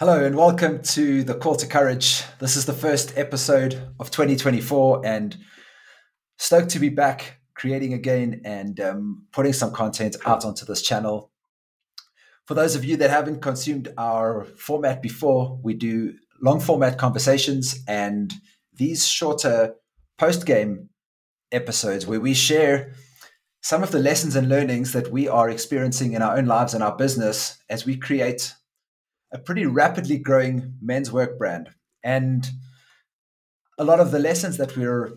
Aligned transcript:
Hello 0.00 0.24
and 0.24 0.36
welcome 0.36 0.80
to 0.80 1.24
the 1.24 1.34
Call 1.34 1.56
to 1.56 1.66
Courage. 1.66 2.22
This 2.38 2.54
is 2.54 2.66
the 2.66 2.72
first 2.72 3.18
episode 3.18 3.74
of 3.98 4.12
2024 4.12 5.04
and 5.04 5.36
stoked 6.36 6.70
to 6.70 6.78
be 6.78 6.88
back 6.88 7.40
creating 7.54 7.94
again 7.94 8.42
and 8.44 8.78
um, 8.78 9.26
putting 9.32 9.52
some 9.52 9.72
content 9.72 10.14
out 10.24 10.44
onto 10.44 10.64
this 10.64 10.82
channel. 10.82 11.32
For 12.46 12.54
those 12.54 12.76
of 12.76 12.84
you 12.84 12.96
that 12.98 13.10
haven't 13.10 13.42
consumed 13.42 13.92
our 13.98 14.44
format 14.44 15.02
before, 15.02 15.58
we 15.64 15.74
do 15.74 16.14
long 16.40 16.60
format 16.60 16.96
conversations 16.96 17.82
and 17.88 18.32
these 18.72 19.04
shorter 19.04 19.74
post 20.16 20.46
game 20.46 20.90
episodes 21.50 22.06
where 22.06 22.20
we 22.20 22.34
share 22.34 22.92
some 23.62 23.82
of 23.82 23.90
the 23.90 23.98
lessons 23.98 24.36
and 24.36 24.48
learnings 24.48 24.92
that 24.92 25.10
we 25.10 25.26
are 25.26 25.50
experiencing 25.50 26.12
in 26.12 26.22
our 26.22 26.36
own 26.38 26.46
lives 26.46 26.72
and 26.72 26.84
our 26.84 26.94
business 26.94 27.58
as 27.68 27.84
we 27.84 27.96
create 27.96 28.54
a 29.32 29.38
pretty 29.38 29.66
rapidly 29.66 30.18
growing 30.18 30.74
men's 30.80 31.12
work 31.12 31.38
brand. 31.38 31.70
And 32.02 32.48
a 33.78 33.84
lot 33.84 34.00
of 34.00 34.10
the 34.10 34.18
lessons 34.18 34.56
that 34.56 34.76
we're 34.76 35.12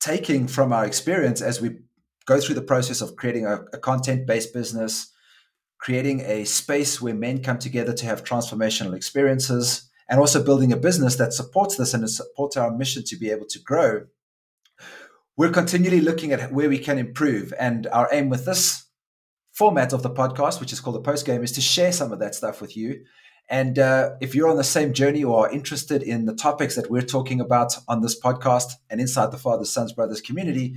taking 0.00 0.46
from 0.46 0.72
our 0.72 0.84
experience 0.84 1.40
as 1.40 1.60
we 1.60 1.78
go 2.26 2.40
through 2.40 2.54
the 2.54 2.62
process 2.62 3.00
of 3.00 3.16
creating 3.16 3.46
a, 3.46 3.64
a 3.72 3.78
content 3.78 4.26
based 4.26 4.52
business, 4.52 5.12
creating 5.78 6.20
a 6.20 6.44
space 6.44 7.00
where 7.00 7.14
men 7.14 7.42
come 7.42 7.58
together 7.58 7.92
to 7.92 8.06
have 8.06 8.24
transformational 8.24 8.94
experiences, 8.94 9.88
and 10.08 10.20
also 10.20 10.42
building 10.42 10.72
a 10.72 10.76
business 10.76 11.16
that 11.16 11.32
supports 11.32 11.76
this 11.76 11.94
and 11.94 12.08
supports 12.08 12.56
our 12.56 12.70
mission 12.70 13.02
to 13.04 13.16
be 13.16 13.30
able 13.30 13.46
to 13.46 13.58
grow. 13.58 14.04
We're 15.36 15.50
continually 15.50 16.00
looking 16.00 16.32
at 16.32 16.52
where 16.52 16.68
we 16.68 16.78
can 16.78 16.98
improve. 16.98 17.54
And 17.58 17.86
our 17.86 18.08
aim 18.12 18.28
with 18.28 18.44
this 18.44 18.86
format 19.52 19.92
of 19.92 20.02
the 20.02 20.10
podcast, 20.10 20.60
which 20.60 20.72
is 20.72 20.80
called 20.80 20.96
the 20.96 21.00
post 21.00 21.24
game, 21.24 21.42
is 21.42 21.52
to 21.52 21.60
share 21.60 21.92
some 21.92 22.12
of 22.12 22.18
that 22.18 22.34
stuff 22.34 22.60
with 22.60 22.76
you 22.76 23.04
and 23.52 23.78
uh, 23.78 24.12
if 24.22 24.34
you're 24.34 24.48
on 24.48 24.56
the 24.56 24.64
same 24.64 24.94
journey 24.94 25.22
or 25.22 25.46
are 25.46 25.52
interested 25.52 26.02
in 26.02 26.24
the 26.24 26.34
topics 26.34 26.74
that 26.74 26.90
we're 26.90 27.02
talking 27.02 27.38
about 27.38 27.76
on 27.86 28.00
this 28.00 28.18
podcast 28.18 28.72
and 28.88 28.98
inside 28.98 29.30
the 29.30 29.36
Fathers, 29.36 29.68
Sons, 29.68 29.92
Brothers 29.92 30.22
community, 30.22 30.76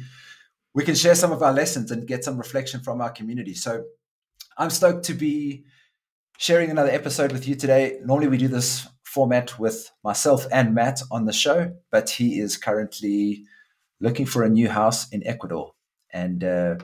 we 0.74 0.84
can 0.84 0.94
share 0.94 1.16
some 1.16 1.32
of 1.32 1.42
our 1.42 1.54
lessons 1.54 1.90
and 1.90 2.06
get 2.06 2.26
some 2.26 2.38
reflection 2.38 2.82
from 2.82 3.00
our 3.00 3.10
community. 3.10 3.54
So 3.54 3.86
I'm 4.58 4.70
stoked 4.70 5.06
to 5.06 5.14
be 5.14 5.64
sharing 6.38 6.70
another 6.70 6.90
episode 6.92 7.32
with 7.32 7.48
you 7.48 7.56
today. 7.56 7.98
Normally, 8.04 8.28
we 8.28 8.38
do 8.38 8.50
this 8.50 8.86
format 9.04 9.58
with 9.58 9.90
myself 10.04 10.46
and 10.52 10.76
Matt 10.76 11.02
on 11.10 11.24
the 11.24 11.32
show, 11.32 11.74
but 11.92 12.10
he 12.10 12.42
is 12.42 12.58
currently 12.58 13.46
looking 14.02 14.26
for 14.26 14.44
a 14.44 14.50
new 14.50 14.68
house 14.68 15.08
in 15.12 15.26
Ecuador. 15.26 15.72
And 16.12 16.44
uh, 16.44 16.76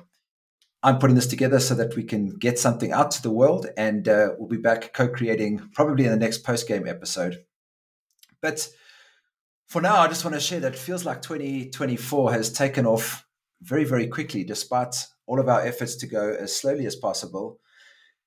I'm 0.84 0.98
putting 0.98 1.16
this 1.16 1.28
together 1.28 1.60
so 1.60 1.76
that 1.76 1.96
we 1.96 2.04
can 2.04 2.30
get 2.38 2.58
something 2.58 2.92
out 2.92 3.12
to 3.12 3.22
the 3.22 3.32
world, 3.32 3.68
and 3.78 4.08
uh, 4.08 4.30
we'll 4.38 4.50
be 4.50 4.58
back 4.58 4.94
co-creating 4.94 5.70
probably 5.74 6.06
in 6.06 6.12
the 6.12 6.18
next 6.18 6.40
post-game 6.40 6.88
episode. 6.88 7.44
But 8.42 8.68
for 9.68 9.82
now, 9.82 9.98
I 9.98 10.08
just 10.08 10.26
want 10.26 10.34
to 10.34 10.42
share 10.42 10.60
that 10.62 10.74
it 10.74 10.80
feels 10.80 11.06
like 11.06 11.22
2024 11.22 12.34
has 12.34 12.52
taken 12.52 12.86
off 12.86 13.26
very, 13.62 13.84
very 13.84 14.08
quickly, 14.08 14.44
despite 14.44 15.06
all 15.28 15.40
of 15.40 15.48
our 15.48 15.62
efforts 15.62 15.96
to 15.98 16.08
go 16.08 16.36
as 16.38 16.56
slowly 16.56 16.88
as 16.88 16.96
possible. 16.96 17.60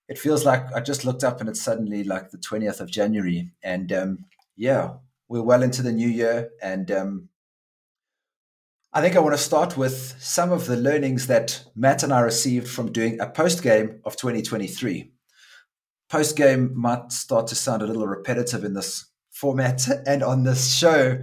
It 0.09 0.19
feels 0.19 0.45
like 0.45 0.73
I 0.75 0.81
just 0.81 1.05
looked 1.05 1.25
up 1.25 1.41
and 1.41 1.49
it's 1.49 1.61
suddenly 1.61 2.05
like 2.05 2.31
the 2.31 2.39
20th 2.39 2.81
of 2.81 2.91
January, 2.91 3.51
and 3.65 3.93
um, 3.93 4.19
yeah, 4.57 4.95
we're 5.29 5.43
well 5.43 5.63
into 5.63 5.83
the 5.83 5.93
new 5.93 6.09
year, 6.09 6.51
and 6.63 6.91
um, 6.93 7.29
I 8.97 9.01
think 9.01 9.17
I 9.17 9.19
want 9.19 9.35
to 9.35 9.43
start 9.43 9.77
with 9.77 10.15
some 10.21 10.53
of 10.53 10.67
the 10.67 10.77
learnings 10.77 11.27
that 11.27 11.65
Matt 11.75 12.05
and 12.05 12.13
I 12.13 12.21
received 12.21 12.69
from 12.69 12.93
doing 12.93 13.19
a 13.19 13.29
post 13.29 13.61
game 13.61 13.99
of 14.05 14.17
2023. 14.17 15.11
Post 16.09 16.37
game 16.37 16.71
might 16.77 17.11
start 17.11 17.49
to 17.49 17.57
sound 17.57 17.83
a 17.83 17.89
little 17.89 18.07
repetitive 18.07 18.63
in 18.63 18.75
this 18.75 19.07
format 19.33 19.89
and 20.07 20.23
on 20.23 20.45
this 20.45 20.73
show, 20.77 21.21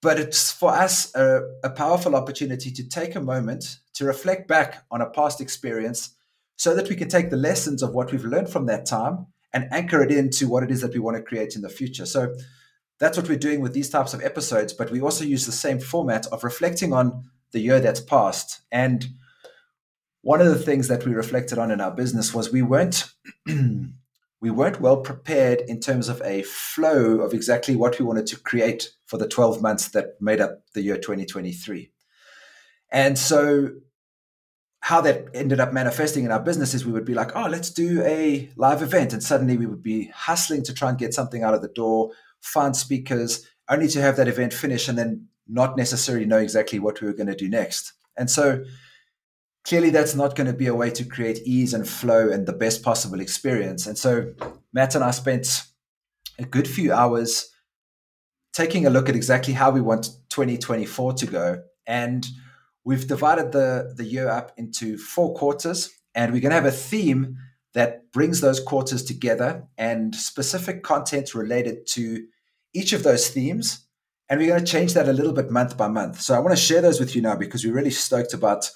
but 0.00 0.18
it's 0.18 0.50
for 0.50 0.70
us 0.70 1.14
a, 1.14 1.42
a 1.62 1.68
powerful 1.68 2.16
opportunity 2.16 2.70
to 2.70 2.88
take 2.88 3.14
a 3.14 3.20
moment 3.20 3.80
to 3.92 4.06
reflect 4.06 4.48
back 4.48 4.86
on 4.90 5.02
a 5.02 5.10
past 5.10 5.42
experience 5.42 6.16
so 6.56 6.74
that 6.74 6.88
we 6.88 6.96
can 6.96 7.10
take 7.10 7.28
the 7.28 7.36
lessons 7.36 7.82
of 7.82 7.92
what 7.92 8.10
we've 8.10 8.24
learned 8.24 8.48
from 8.48 8.64
that 8.64 8.86
time 8.86 9.26
and 9.52 9.68
anchor 9.70 10.02
it 10.02 10.10
into 10.10 10.48
what 10.48 10.62
it 10.62 10.70
is 10.70 10.80
that 10.80 10.94
we 10.94 10.98
want 10.98 11.18
to 11.18 11.22
create 11.22 11.56
in 11.56 11.60
the 11.60 11.68
future. 11.68 12.06
So 12.06 12.34
that's 13.00 13.16
what 13.16 13.28
we're 13.28 13.38
doing 13.38 13.60
with 13.60 13.72
these 13.72 13.88
types 13.88 14.14
of 14.14 14.22
episodes, 14.22 14.72
but 14.72 14.90
we 14.90 15.00
also 15.00 15.24
use 15.24 15.46
the 15.46 15.52
same 15.52 15.80
format 15.80 16.26
of 16.26 16.44
reflecting 16.44 16.92
on 16.92 17.24
the 17.50 17.58
year 17.58 17.80
that's 17.80 18.00
passed. 18.00 18.60
And 18.70 19.08
one 20.20 20.42
of 20.42 20.48
the 20.48 20.58
things 20.58 20.88
that 20.88 21.06
we 21.06 21.14
reflected 21.14 21.58
on 21.58 21.70
in 21.70 21.80
our 21.80 21.90
business 21.90 22.34
was 22.34 22.52
we 22.52 22.62
weren't 22.62 23.10
we 24.42 24.50
weren't 24.50 24.80
well 24.80 24.98
prepared 24.98 25.62
in 25.62 25.80
terms 25.80 26.08
of 26.08 26.20
a 26.22 26.42
flow 26.42 27.20
of 27.20 27.34
exactly 27.34 27.74
what 27.74 27.98
we 27.98 28.04
wanted 28.04 28.26
to 28.26 28.38
create 28.38 28.90
for 29.06 29.16
the 29.16 29.28
12 29.28 29.60
months 29.60 29.88
that 29.88 30.20
made 30.20 30.40
up 30.40 30.62
the 30.74 30.82
year 30.82 30.96
2023. 30.96 31.90
And 32.90 33.18
so 33.18 33.70
how 34.80 35.02
that 35.02 35.26
ended 35.34 35.60
up 35.60 35.74
manifesting 35.74 36.24
in 36.24 36.32
our 36.32 36.40
business 36.40 36.72
is 36.72 36.86
we 36.86 36.92
would 36.92 37.04
be 37.04 37.12
like, 37.12 37.36
oh, 37.36 37.48
let's 37.48 37.70
do 37.70 38.02
a 38.02 38.48
live 38.56 38.82
event. 38.82 39.12
And 39.12 39.22
suddenly 39.22 39.58
we 39.58 39.66
would 39.66 39.82
be 39.82 40.06
hustling 40.06 40.62
to 40.64 40.74
try 40.74 40.88
and 40.88 40.98
get 40.98 41.12
something 41.12 41.42
out 41.42 41.52
of 41.52 41.60
the 41.60 41.68
door 41.68 42.10
find 42.40 42.76
speakers, 42.76 43.46
only 43.68 43.88
to 43.88 44.00
have 44.00 44.16
that 44.16 44.28
event 44.28 44.52
finish 44.52 44.88
and 44.88 44.98
then 44.98 45.28
not 45.48 45.76
necessarily 45.76 46.26
know 46.26 46.38
exactly 46.38 46.78
what 46.78 47.00
we 47.00 47.06
were 47.06 47.14
going 47.14 47.26
to 47.26 47.34
do 47.34 47.48
next. 47.48 47.92
And 48.16 48.30
so 48.30 48.64
clearly 49.64 49.90
that's 49.90 50.14
not 50.14 50.36
going 50.36 50.46
to 50.46 50.52
be 50.52 50.66
a 50.66 50.74
way 50.74 50.90
to 50.90 51.04
create 51.04 51.40
ease 51.44 51.74
and 51.74 51.88
flow 51.88 52.30
and 52.30 52.46
the 52.46 52.52
best 52.52 52.82
possible 52.82 53.20
experience. 53.20 53.86
And 53.86 53.98
so 53.98 54.32
Matt 54.72 54.94
and 54.94 55.04
I 55.04 55.10
spent 55.10 55.64
a 56.38 56.44
good 56.44 56.68
few 56.68 56.92
hours 56.92 57.50
taking 58.52 58.86
a 58.86 58.90
look 58.90 59.08
at 59.08 59.16
exactly 59.16 59.54
how 59.54 59.70
we 59.70 59.80
want 59.80 60.10
2024 60.30 61.12
to 61.14 61.26
go. 61.26 61.62
And 61.86 62.26
we've 62.84 63.06
divided 63.06 63.52
the, 63.52 63.94
the 63.96 64.04
year 64.04 64.28
up 64.28 64.52
into 64.56 64.96
four 64.98 65.34
quarters, 65.34 65.90
and 66.14 66.32
we're 66.32 66.40
going 66.40 66.50
to 66.50 66.56
have 66.56 66.64
a 66.64 66.70
theme 66.70 67.36
that 67.74 68.10
brings 68.12 68.40
those 68.40 68.60
quarters 68.60 69.04
together 69.04 69.64
and 69.78 70.14
specific 70.14 70.82
content 70.82 71.34
related 71.34 71.86
to 71.88 72.26
each 72.74 72.92
of 72.92 73.02
those 73.02 73.28
themes. 73.28 73.86
And 74.28 74.38
we're 74.38 74.48
going 74.48 74.64
to 74.64 74.70
change 74.70 74.94
that 74.94 75.08
a 75.08 75.12
little 75.12 75.32
bit 75.32 75.50
month 75.50 75.76
by 75.76 75.88
month. 75.88 76.20
So 76.20 76.34
I 76.34 76.38
want 76.40 76.56
to 76.56 76.62
share 76.62 76.80
those 76.80 77.00
with 77.00 77.14
you 77.16 77.22
now 77.22 77.36
because 77.36 77.64
we're 77.64 77.74
really 77.74 77.90
stoked 77.90 78.32
about 78.32 78.70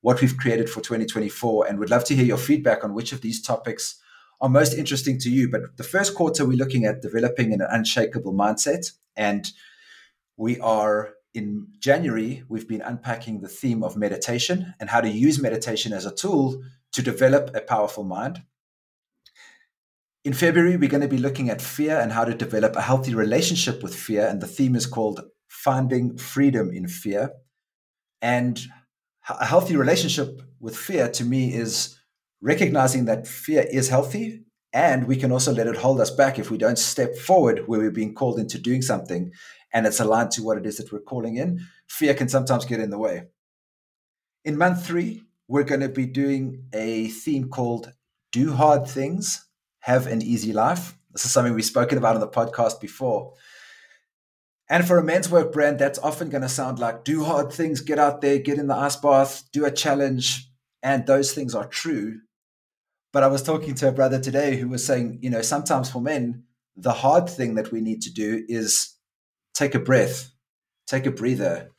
what 0.00 0.20
we've 0.20 0.36
created 0.36 0.68
for 0.68 0.80
2024 0.80 1.66
and 1.66 1.78
would 1.78 1.90
love 1.90 2.04
to 2.04 2.14
hear 2.14 2.24
your 2.24 2.36
feedback 2.36 2.84
on 2.84 2.94
which 2.94 3.12
of 3.12 3.20
these 3.20 3.42
topics 3.42 4.00
are 4.40 4.48
most 4.48 4.74
interesting 4.74 5.18
to 5.18 5.30
you. 5.30 5.50
But 5.50 5.76
the 5.76 5.84
first 5.84 6.14
quarter, 6.14 6.44
we're 6.44 6.56
looking 6.56 6.84
at 6.84 7.02
developing 7.02 7.52
an 7.52 7.60
unshakable 7.60 8.32
mindset. 8.32 8.92
And 9.16 9.50
we 10.36 10.60
are 10.60 11.14
in 11.34 11.66
January, 11.78 12.44
we've 12.48 12.68
been 12.68 12.82
unpacking 12.82 13.40
the 13.40 13.48
theme 13.48 13.82
of 13.82 13.96
meditation 13.96 14.74
and 14.80 14.90
how 14.90 15.00
to 15.00 15.08
use 15.08 15.40
meditation 15.40 15.92
as 15.92 16.06
a 16.06 16.14
tool 16.14 16.62
to 16.98 17.02
develop 17.02 17.54
a 17.54 17.60
powerful 17.60 18.02
mind. 18.02 18.42
In 20.24 20.32
February, 20.32 20.76
we're 20.76 20.88
going 20.88 21.00
to 21.00 21.06
be 21.06 21.16
looking 21.16 21.48
at 21.48 21.62
fear 21.62 21.96
and 21.96 22.10
how 22.10 22.24
to 22.24 22.34
develop 22.34 22.74
a 22.74 22.82
healthy 22.82 23.14
relationship 23.14 23.84
with 23.84 23.94
fear. 23.94 24.26
And 24.26 24.40
the 24.40 24.48
theme 24.48 24.74
is 24.74 24.84
called 24.84 25.20
Finding 25.46 26.18
Freedom 26.18 26.72
in 26.72 26.88
Fear. 26.88 27.30
And 28.20 28.60
a 29.28 29.46
healthy 29.46 29.76
relationship 29.76 30.42
with 30.58 30.76
fear 30.76 31.08
to 31.10 31.24
me 31.24 31.54
is 31.54 31.96
recognizing 32.40 33.04
that 33.04 33.28
fear 33.28 33.64
is 33.70 33.88
healthy 33.88 34.42
and 34.72 35.06
we 35.06 35.16
can 35.16 35.30
also 35.30 35.52
let 35.52 35.68
it 35.68 35.76
hold 35.76 36.00
us 36.00 36.10
back 36.10 36.38
if 36.38 36.50
we 36.50 36.58
don't 36.58 36.78
step 36.78 37.14
forward 37.14 37.68
where 37.68 37.78
we're 37.78 37.92
being 37.92 38.14
called 38.14 38.40
into 38.40 38.58
doing 38.58 38.82
something 38.82 39.30
and 39.72 39.86
it's 39.86 40.00
aligned 40.00 40.32
to 40.32 40.42
what 40.42 40.58
it 40.58 40.66
is 40.66 40.78
that 40.78 40.90
we're 40.90 40.98
calling 40.98 41.36
in. 41.36 41.60
Fear 41.86 42.14
can 42.14 42.28
sometimes 42.28 42.64
get 42.64 42.80
in 42.80 42.90
the 42.90 42.98
way. 42.98 43.28
In 44.44 44.58
month 44.58 44.84
three, 44.84 45.27
we're 45.48 45.64
going 45.64 45.80
to 45.80 45.88
be 45.88 46.06
doing 46.06 46.64
a 46.74 47.08
theme 47.08 47.48
called 47.48 47.92
Do 48.32 48.52
Hard 48.52 48.86
Things, 48.86 49.46
Have 49.80 50.06
an 50.06 50.20
Easy 50.20 50.52
Life. 50.52 50.94
This 51.10 51.24
is 51.24 51.32
something 51.32 51.54
we've 51.54 51.64
spoken 51.64 51.96
about 51.96 52.14
on 52.14 52.20
the 52.20 52.28
podcast 52.28 52.80
before. 52.80 53.32
And 54.68 54.86
for 54.86 54.98
a 54.98 55.02
men's 55.02 55.30
work 55.30 55.50
brand, 55.50 55.78
that's 55.78 55.98
often 55.98 56.28
going 56.28 56.42
to 56.42 56.48
sound 56.50 56.78
like 56.78 57.02
do 57.02 57.24
hard 57.24 57.50
things, 57.50 57.80
get 57.80 57.98
out 57.98 58.20
there, 58.20 58.38
get 58.38 58.58
in 58.58 58.66
the 58.66 58.74
ice 58.74 58.96
bath, 58.96 59.44
do 59.50 59.64
a 59.64 59.70
challenge. 59.70 60.50
And 60.82 61.06
those 61.06 61.32
things 61.32 61.54
are 61.54 61.66
true. 61.66 62.20
But 63.10 63.22
I 63.22 63.28
was 63.28 63.42
talking 63.42 63.74
to 63.76 63.88
a 63.88 63.92
brother 63.92 64.20
today 64.20 64.56
who 64.56 64.68
was 64.68 64.84
saying, 64.84 65.20
you 65.22 65.30
know, 65.30 65.40
sometimes 65.40 65.90
for 65.90 66.02
men, 66.02 66.44
the 66.76 66.92
hard 66.92 67.28
thing 67.30 67.54
that 67.54 67.72
we 67.72 67.80
need 67.80 68.02
to 68.02 68.12
do 68.12 68.44
is 68.48 68.94
take 69.54 69.74
a 69.74 69.80
breath, 69.80 70.30
take 70.86 71.06
a 71.06 71.10
breather, 71.10 71.70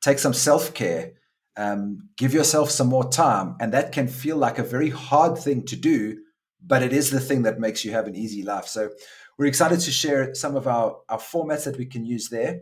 take 0.00 0.20
some 0.20 0.32
self 0.32 0.72
care, 0.72 1.14
um, 1.58 2.08
give 2.16 2.32
yourself 2.32 2.70
some 2.70 2.86
more 2.86 3.10
time. 3.10 3.56
And 3.60 3.72
that 3.74 3.92
can 3.92 4.08
feel 4.08 4.36
like 4.36 4.58
a 4.58 4.62
very 4.62 4.90
hard 4.90 5.36
thing 5.36 5.66
to 5.66 5.76
do, 5.76 6.18
but 6.64 6.82
it 6.82 6.92
is 6.92 7.10
the 7.10 7.20
thing 7.20 7.42
that 7.42 7.58
makes 7.58 7.84
you 7.84 7.90
have 7.90 8.06
an 8.06 8.14
easy 8.14 8.42
life. 8.42 8.66
So 8.66 8.90
we're 9.36 9.46
excited 9.46 9.80
to 9.80 9.90
share 9.90 10.34
some 10.34 10.56
of 10.56 10.66
our, 10.68 10.96
our 11.08 11.18
formats 11.18 11.64
that 11.64 11.76
we 11.76 11.84
can 11.84 12.06
use 12.06 12.28
there. 12.28 12.60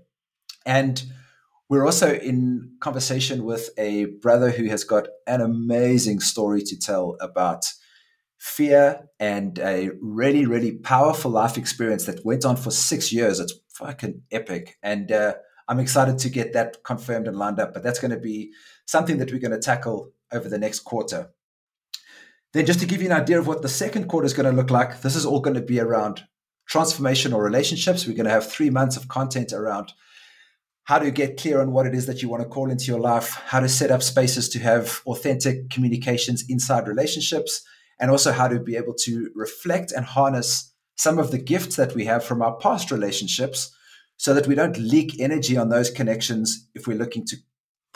And 0.65 1.03
we're 1.69 1.85
also 1.85 2.15
in 2.15 2.73
conversation 2.81 3.45
with 3.45 3.71
a 3.77 4.07
brother 4.23 4.51
who 4.51 4.65
has 4.67 4.83
got 4.83 5.09
an 5.27 5.41
amazing 5.43 6.21
story 6.21 6.63
to 6.63 6.79
tell 6.79 7.17
about 7.21 7.67
fear 8.39 9.09
and 9.21 9.59
a 9.59 9.91
really, 10.01 10.47
really 10.47 10.73
powerful 10.73 11.31
life 11.31 11.59
experience 11.59 12.07
that 12.07 12.25
went 12.25 12.45
on 12.45 12.57
for 12.57 12.71
six 12.71 13.13
years. 13.13 13.41
It's 13.41 13.55
fucking 13.75 14.23
epic. 14.31 14.77
And 14.83 15.13
uh, 15.13 15.35
I'm 15.69 15.81
excited 15.81 16.19
to 16.19 16.31
get 16.31 16.53
that 16.53 16.85
confirmed 16.85 17.27
and 17.27 17.37
lined 17.37 17.59
up. 17.59 17.75
But 17.75 17.83
that's 17.83 17.99
going 17.99 18.13
to 18.13 18.21
be 18.21 18.53
something 18.87 19.19
that 19.19 19.31
we're 19.31 19.41
going 19.41 19.50
to 19.50 19.59
tackle 19.59 20.12
over 20.33 20.49
the 20.49 20.59
next 20.59 20.81
quarter. 20.81 21.31
Then, 22.53 22.67
just 22.67 22.81
to 22.81 22.87
give 22.87 23.03
you 23.03 23.09
an 23.09 23.21
idea 23.21 23.38
of 23.38 23.47
what 23.47 23.62
the 23.62 23.69
second 23.69 24.09
quarter 24.09 24.27
is 24.27 24.33
going 24.33 24.50
to 24.50 24.56
look 24.56 24.71
like, 24.71 25.03
this 25.03 25.17
is 25.17 25.27
all 25.27 25.41
going 25.41 25.56
to 25.56 25.61
be 25.61 25.79
around 25.79 26.25
transformational 26.71 27.43
relationships. 27.43 28.06
We're 28.06 28.17
going 28.17 28.27
to 28.27 28.33
have 28.33 28.50
three 28.50 28.71
months 28.71 28.97
of 28.97 29.09
content 29.09 29.53
around 29.53 29.93
how 30.85 30.99
to 31.00 31.11
get 31.11 31.37
clear 31.37 31.61
on 31.61 31.73
what 31.73 31.87
it 31.87 31.94
is 31.94 32.06
that 32.06 32.23
you 32.23 32.29
want 32.29 32.43
to 32.43 32.49
call 32.49 32.71
into 32.71 32.87
your 32.87 33.00
life, 33.00 33.35
how 33.47 33.61
to 33.61 33.69
set 33.69 33.91
up 33.91 34.03
spaces 34.03 34.49
to 34.49 34.61
have 34.61 35.03
authentic 35.06 35.69
communications 35.69 36.44
inside 36.49 36.87
relationships, 36.87 37.62
and 37.99 38.11
also 38.11 38.33
how 38.33 38.47
to 38.47 38.61
be 38.61 38.77
able 38.77 38.94
to 38.94 39.31
reflect 39.35 39.91
and 39.91 40.06
harness 40.06 40.73
some 40.97 41.19
of 41.19 41.31
the 41.31 41.38
gifts 41.38 41.77
that 41.77 41.94
we 41.94 42.05
have 42.05 42.25
from 42.25 42.41
our 42.41 42.56
past 42.56 42.91
relationships 42.91 43.75
so 44.17 44.33
that 44.33 44.47
we 44.47 44.55
don't 44.55 44.79
leak 44.79 45.21
energy 45.21 45.56
on 45.56 45.69
those 45.69 45.91
connections 45.91 46.69
if 46.75 46.87
we're 46.87 46.97
looking 46.97 47.27
to 47.27 47.37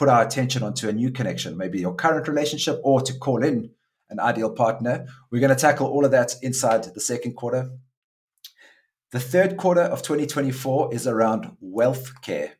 put 0.00 0.08
our 0.08 0.22
attention 0.22 0.62
onto 0.62 0.88
a 0.88 0.92
new 0.94 1.10
connection, 1.10 1.58
maybe 1.58 1.78
your 1.78 1.94
current 1.94 2.26
relationship, 2.26 2.80
or 2.82 3.02
to 3.02 3.12
call 3.18 3.44
in 3.44 3.70
an 4.08 4.18
ideal 4.18 4.50
partner. 4.50 5.06
We're 5.30 5.40
going 5.40 5.54
to 5.54 5.60
tackle 5.60 5.88
all 5.88 6.06
of 6.06 6.10
that 6.12 6.36
inside 6.40 6.84
the 6.84 7.00
second 7.02 7.34
quarter. 7.34 7.68
The 9.12 9.20
third 9.20 9.58
quarter 9.58 9.82
of 9.82 10.00
2024 10.00 10.94
is 10.94 11.06
around 11.06 11.54
wealth 11.60 12.22
care 12.22 12.54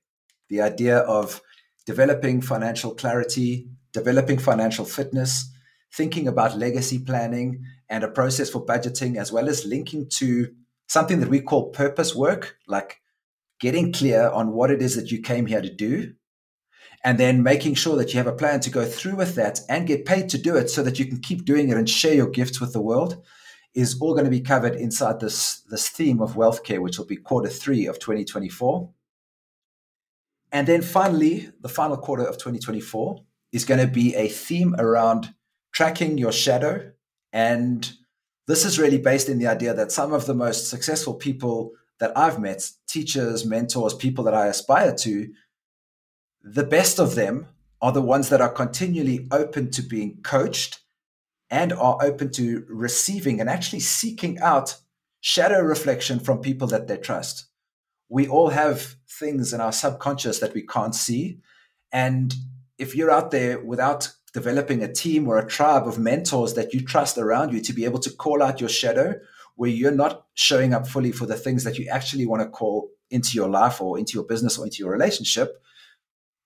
the 0.51 0.61
idea 0.61 0.99
of 0.99 1.41
developing 1.87 2.43
financial 2.43 2.95
clarity, 2.95 3.71
developing 3.95 4.39
financial 4.39 4.85
fitness, 4.85 5.51
thinking 5.95 6.29
about 6.29 6.59
legacy 6.59 6.99
planning 6.99 7.65
and 7.89 8.05
a 8.05 8.09
process 8.09 8.51
for 8.51 8.67
budgeting, 8.67 9.17
as 9.17 9.33
well 9.33 9.49
as 9.49 9.65
linking 9.65 10.11
to 10.11 10.49
something 10.89 11.21
that 11.21 11.31
we 11.31 11.41
call 11.41 11.71
purpose 11.71 12.15
work, 12.15 12.59
like 12.69 13.01
getting 13.61 13.95
clear 13.95 14.29
on 14.29 14.53
what 14.53 14.71
it 14.71 14.83
is 14.83 14.95
that 14.97 15.11
you 15.11 15.23
came 15.23 15.47
here 15.47 15.63
to 15.63 15.75
do, 15.75 16.13
and 17.03 17.19
then 17.19 17.43
making 17.43 17.75
sure 17.75 17.97
that 17.97 18.13
you 18.13 18.19
have 18.19 18.27
a 18.27 18.33
plan 18.33 18.61
to 18.61 18.71
go 18.71 18.85
through 18.85 19.17
with 19.17 19.35
that 19.35 19.61
and 19.69 19.87
get 19.87 20.05
paid 20.05 20.29
to 20.29 20.39
do 20.39 20.57
it 20.57 20.69
so 20.69 20.83
that 20.83 20.99
you 20.99 21.07
can 21.07 21.19
keep 21.19 21.45
doing 21.45 21.71
it 21.71 21.77
and 21.77 21.89
share 21.89 22.15
your 22.15 22.29
gifts 22.29 22.61
with 22.61 22.73
the 22.73 22.81
world 22.81 23.23
is 23.75 23.99
all 24.01 24.13
going 24.13 24.25
to 24.25 24.31
be 24.31 24.41
covered 24.41 24.75
inside 24.75 25.21
this, 25.21 25.61
this 25.71 25.89
theme 25.89 26.21
of 26.21 26.37
wealth 26.37 26.65
care, 26.65 26.83
which 26.83 26.99
will 26.99 27.07
be 27.07 27.17
quarter 27.17 27.49
three 27.49 27.87
of 27.87 27.99
2024. 27.99 28.91
And 30.53 30.67
then 30.67 30.83
finally, 30.83 31.49
the 31.61 31.69
final 31.69 31.97
quarter 31.97 32.25
of 32.25 32.37
2024 32.37 33.21
is 33.53 33.65
going 33.65 33.81
to 33.81 33.87
be 33.87 34.15
a 34.17 34.29
theme 34.29 34.75
around 34.79 35.33
tracking 35.73 36.19
your 36.19 36.33
shadow. 36.33 36.91
And 37.33 37.91
this 38.49 38.65
is 38.65 38.79
really 38.79 38.99
based 38.99 39.29
in 39.29 39.39
the 39.39 39.47
idea 39.47 39.73
that 39.73 39.93
some 39.93 40.13
of 40.13 40.27
the 40.27 40.35
most 40.35 40.69
successful 40.69 41.15
people 41.15 41.73
that 42.01 42.17
I've 42.19 42.41
met, 42.41 42.69
teachers, 42.89 43.45
mentors, 43.45 43.95
people 43.95 44.25
that 44.25 44.35
I 44.35 44.49
aspire 44.49 44.95
to, 44.97 45.29
the 46.43 46.65
best 46.65 46.99
of 46.99 47.15
them 47.15 47.49
are 47.83 47.93
the 47.93 48.03
ones 48.03 48.29
that 48.29 48.41
are 48.41 48.53
continually 48.53 49.27
open 49.31 49.71
to 49.71 49.83
being 49.83 50.21
coached 50.23 50.81
and 51.51 51.73
are 51.73 51.99
open 52.01 52.31
to 52.31 52.65
receiving 52.69 53.41
and 53.41 53.51
actually 53.51 53.81
seeking 53.81 54.39
out 54.41 54.77
shadow 55.21 55.61
reflection 55.61 56.19
from 56.21 56.39
people 56.41 56.69
that 56.69 56.87
they 56.89 56.97
trust. 56.97 57.47
We 58.09 58.29
all 58.29 58.51
have 58.51 58.97
things 59.09 59.53
in 59.53 59.61
our 59.61 59.73
subconscious 59.73 60.41
that 60.41 60.55
we 60.55 60.63
can't 60.63 60.95
see. 60.95 61.41
And 61.93 62.35
if 62.79 62.95
you're 62.95 63.11
out 63.11 63.31
there 63.31 63.61
without 63.61 64.13
developing 64.33 64.83
a 64.83 64.93
team 64.93 65.29
or 65.29 65.39
a 65.39 65.47
tribe 65.47 65.87
of 65.87 65.99
mentors 65.99 66.55
that 66.55 66.73
you 66.73 66.81
trust 66.81 67.19
around 67.19 67.53
you 67.53 67.61
to 67.61 67.73
be 67.73 67.85
able 67.85 67.99
to 67.99 68.11
call 68.11 68.43
out 68.43 68.61
your 68.61 68.69
shadow, 68.69 69.15
where 69.57 69.71
you're 69.71 69.91
not 69.91 70.27
showing 70.35 70.73
up 70.73 70.87
fully 70.87 71.13
for 71.13 71.27
the 71.27 71.37
things 71.37 71.65
that 71.65 71.79
you 71.79 71.89
actually 71.89 72.27
want 72.27 72.43
to 72.43 72.49
call 72.49 72.89
into 73.11 73.35
your 73.35 73.49
life 73.49 73.81
or 73.81 73.99
into 73.99 74.15
your 74.15 74.25
business 74.25 74.57
or 74.57 74.65
into 74.65 74.79
your 74.79 74.91
relationship, 74.91 75.63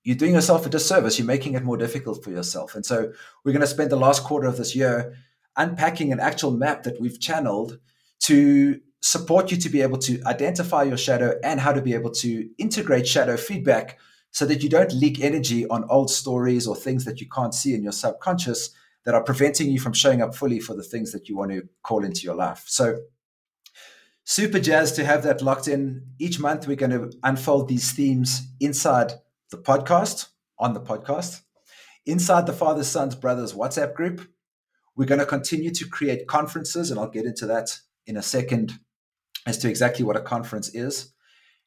you're 0.04 0.16
doing 0.16 0.34
yourself 0.34 0.66
a 0.66 0.68
disservice. 0.68 1.18
You're 1.18 1.26
making 1.26 1.54
it 1.54 1.64
more 1.64 1.78
difficult 1.78 2.22
for 2.22 2.30
yourself. 2.30 2.74
And 2.74 2.84
so 2.84 3.12
we're 3.42 3.52
going 3.52 3.62
to 3.62 3.66
spend 3.66 3.90
the 3.90 3.96
last 3.96 4.22
quarter 4.22 4.46
of 4.46 4.58
this 4.58 4.76
year 4.76 5.14
unpacking 5.56 6.12
an 6.12 6.20
actual 6.20 6.50
map 6.50 6.82
that 6.82 7.00
we've 7.00 7.18
channeled 7.18 7.78
to 8.20 8.80
support 9.00 9.50
you 9.50 9.56
to 9.56 9.68
be 9.68 9.82
able 9.82 9.98
to 9.98 10.20
identify 10.26 10.82
your 10.82 10.96
shadow 10.96 11.38
and 11.42 11.60
how 11.60 11.72
to 11.72 11.82
be 11.82 11.94
able 11.94 12.10
to 12.10 12.48
integrate 12.58 13.08
shadow 13.08 13.36
feedback 13.36 13.98
so 14.30 14.44
that 14.44 14.62
you 14.62 14.68
don't 14.68 14.92
leak 14.92 15.20
energy 15.20 15.66
on 15.68 15.84
old 15.88 16.10
stories 16.10 16.66
or 16.66 16.76
things 16.76 17.04
that 17.04 17.20
you 17.20 17.28
can't 17.28 17.54
see 17.54 17.74
in 17.74 17.82
your 17.82 17.92
subconscious 17.92 18.70
that 19.04 19.14
are 19.14 19.22
preventing 19.22 19.70
you 19.70 19.78
from 19.78 19.92
showing 19.92 20.20
up 20.20 20.34
fully 20.34 20.58
for 20.58 20.74
the 20.74 20.82
things 20.82 21.12
that 21.12 21.28
you 21.28 21.36
want 21.36 21.50
to 21.50 21.68
call 21.82 22.04
into 22.04 22.22
your 22.22 22.34
life. 22.34 22.64
So, 22.66 22.98
super 24.24 24.58
jazzed 24.58 24.96
to 24.96 25.04
have 25.04 25.22
that 25.22 25.42
locked 25.42 25.68
in. 25.68 26.02
Each 26.18 26.40
month, 26.40 26.66
we're 26.66 26.76
going 26.76 26.90
to 26.90 27.12
unfold 27.22 27.68
these 27.68 27.92
themes 27.92 28.48
inside 28.60 29.12
the 29.50 29.58
podcast, 29.58 30.28
on 30.58 30.74
the 30.74 30.80
podcast, 30.80 31.42
inside 32.06 32.46
the 32.46 32.52
Fathers, 32.52 32.88
Sons, 32.88 33.14
Brothers 33.14 33.54
WhatsApp 33.54 33.94
group. 33.94 34.28
We're 34.96 35.06
going 35.06 35.20
to 35.20 35.26
continue 35.26 35.70
to 35.70 35.88
create 35.88 36.28
conferences, 36.28 36.90
and 36.90 37.00
I'll 37.00 37.08
get 37.08 37.26
into 37.26 37.46
that 37.46 37.78
in 38.06 38.16
a 38.16 38.22
second 38.22 38.78
as 39.46 39.58
to 39.58 39.68
exactly 39.68 40.04
what 40.04 40.16
a 40.16 40.20
conference 40.20 40.68
is. 40.74 41.12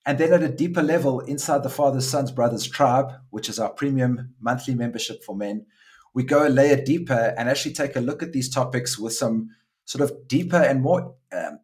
And 0.06 0.18
then 0.18 0.32
at 0.32 0.42
a 0.42 0.48
deeper 0.48 0.82
level, 0.82 1.20
inside 1.20 1.64
the 1.64 1.70
Fathers, 1.70 2.08
Sons, 2.08 2.32
Brothers 2.32 2.66
tribe, 2.66 3.12
which 3.30 3.50
is 3.50 3.60
our 3.60 3.70
premium 3.70 4.34
monthly 4.40 4.74
membership 4.74 5.24
for 5.24 5.36
men, 5.36 5.66
we 6.14 6.24
go 6.24 6.48
a 6.48 6.50
layer 6.50 6.82
deeper 6.82 7.36
and 7.38 7.50
actually 7.50 7.74
take 7.74 7.96
a 7.96 8.00
look 8.02 8.24
at 8.24 8.32
these 8.32 8.50
topics 8.50 8.98
with 8.98 9.14
some 9.14 9.50
sort 9.86 10.10
of 10.10 10.28
deeper 10.28 10.58
and 10.58 10.82
more 10.82 11.16
um, 11.34 11.60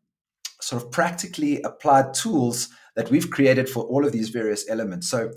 sort 0.59 0.83
of 0.83 0.91
practically 0.91 1.61
applied 1.61 2.13
tools 2.13 2.69
that 2.95 3.09
we've 3.09 3.29
created 3.29 3.69
for 3.69 3.83
all 3.85 4.05
of 4.05 4.11
these 4.11 4.29
various 4.29 4.69
elements. 4.69 5.09
So 5.09 5.31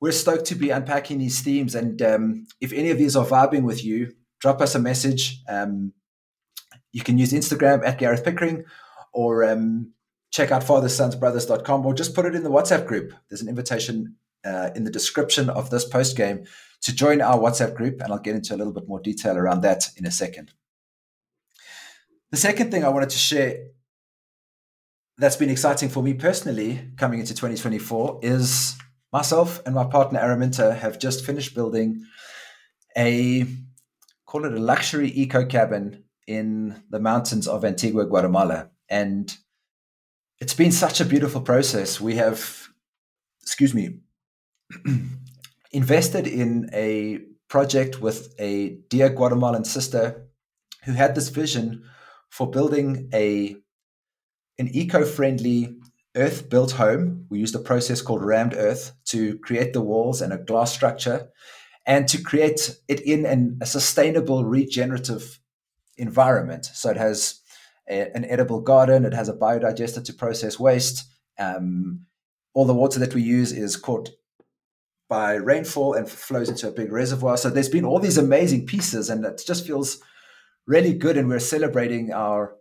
we're 0.00 0.12
stoked 0.12 0.46
to 0.46 0.54
be 0.54 0.70
unpacking 0.70 1.18
these 1.18 1.40
themes. 1.40 1.74
And 1.74 2.00
um, 2.02 2.46
if 2.60 2.72
any 2.72 2.90
of 2.90 2.98
these 2.98 3.16
are 3.16 3.24
vibing 3.24 3.62
with 3.62 3.84
you, 3.84 4.12
drop 4.40 4.60
us 4.60 4.74
a 4.74 4.78
message. 4.78 5.42
Um, 5.48 5.92
you 6.92 7.02
can 7.02 7.18
use 7.18 7.32
Instagram 7.32 7.86
at 7.86 7.98
Gareth 7.98 8.24
Pickering 8.24 8.64
or 9.12 9.44
um, 9.44 9.92
check 10.30 10.50
out 10.50 10.62
fatherssonsbrothers.com 10.62 11.86
or 11.86 11.94
just 11.94 12.14
put 12.14 12.26
it 12.26 12.34
in 12.34 12.42
the 12.42 12.50
WhatsApp 12.50 12.86
group. 12.86 13.12
There's 13.28 13.42
an 13.42 13.48
invitation 13.48 14.16
uh, 14.44 14.70
in 14.74 14.84
the 14.84 14.90
description 14.90 15.50
of 15.50 15.70
this 15.70 15.84
post 15.84 16.16
game 16.16 16.44
to 16.82 16.94
join 16.94 17.20
our 17.20 17.38
WhatsApp 17.38 17.74
group, 17.74 18.00
and 18.00 18.12
I'll 18.12 18.18
get 18.18 18.36
into 18.36 18.54
a 18.54 18.58
little 18.58 18.72
bit 18.72 18.86
more 18.86 19.00
detail 19.00 19.36
around 19.36 19.62
that 19.62 19.88
in 19.96 20.06
a 20.06 20.10
second. 20.10 20.52
The 22.30 22.36
second 22.36 22.70
thing 22.70 22.84
I 22.84 22.88
wanted 22.90 23.10
to 23.10 23.18
share 23.18 23.56
that's 25.18 25.36
been 25.36 25.50
exciting 25.50 25.88
for 25.88 26.02
me 26.02 26.12
personally 26.12 26.90
coming 26.98 27.20
into 27.20 27.32
2024 27.32 28.20
is 28.22 28.76
myself 29.16 29.62
and 29.64 29.74
my 29.74 29.84
partner 29.84 30.20
Araminta 30.20 30.76
have 30.76 30.98
just 30.98 31.24
finished 31.24 31.54
building 31.54 32.04
a 32.98 33.46
call 34.26 34.44
it 34.44 34.52
a 34.52 34.58
luxury 34.72 35.10
eco 35.22 35.46
cabin 35.46 36.04
in 36.26 36.82
the 36.90 37.00
mountains 37.00 37.48
of 37.48 37.64
Antigua, 37.64 38.04
Guatemala. 38.04 38.68
And 38.90 39.34
it's 40.38 40.52
been 40.52 40.72
such 40.72 41.00
a 41.00 41.06
beautiful 41.06 41.40
process. 41.40 41.98
We 41.98 42.16
have, 42.16 42.68
excuse 43.42 43.72
me, 43.72 44.00
invested 45.72 46.26
in 46.26 46.68
a 46.74 47.20
project 47.48 48.02
with 48.02 48.34
a 48.38 48.80
dear 48.90 49.08
Guatemalan 49.08 49.64
sister 49.64 50.28
who 50.84 50.92
had 50.92 51.14
this 51.14 51.30
vision 51.30 51.84
for 52.28 52.50
building 52.50 53.08
a 53.14 53.56
an 54.58 54.68
eco-friendly 54.72 55.78
earth-built 56.16 56.72
home. 56.72 57.26
We 57.30 57.38
used 57.38 57.54
a 57.54 57.60
process 57.60 58.02
called 58.02 58.24
rammed 58.24 58.54
earth 58.54 58.92
to 59.06 59.38
create 59.38 59.72
the 59.72 59.82
walls 59.82 60.22
and 60.22 60.32
a 60.32 60.38
glass 60.38 60.72
structure 60.72 61.28
and 61.84 62.08
to 62.08 62.20
create 62.20 62.76
it 62.88 63.00
in 63.00 63.24
an, 63.26 63.58
a 63.60 63.66
sustainable 63.66 64.44
regenerative 64.44 65.38
environment. 65.96 66.64
So 66.66 66.90
it 66.90 66.96
has 66.96 67.40
a, 67.88 68.10
an 68.16 68.24
edible 68.24 68.60
garden. 68.60 69.04
It 69.04 69.14
has 69.14 69.28
a 69.28 69.34
biodigester 69.34 70.04
to 70.04 70.12
process 70.12 70.58
waste. 70.58 71.04
Um, 71.38 72.06
all 72.54 72.64
the 72.64 72.74
water 72.74 72.98
that 72.98 73.14
we 73.14 73.22
use 73.22 73.52
is 73.52 73.76
caught 73.76 74.10
by 75.08 75.34
rainfall 75.34 75.94
and 75.94 76.10
flows 76.10 76.48
into 76.48 76.66
a 76.66 76.72
big 76.72 76.90
reservoir. 76.90 77.36
So 77.36 77.50
there's 77.50 77.68
been 77.68 77.84
all 77.84 78.00
these 78.00 78.18
amazing 78.18 78.66
pieces, 78.66 79.08
and 79.08 79.24
it 79.24 79.40
just 79.46 79.66
feels 79.66 80.02
really 80.66 80.94
good. 80.94 81.16
And 81.16 81.28
we're 81.28 81.38
celebrating 81.38 82.12
our 82.12 82.56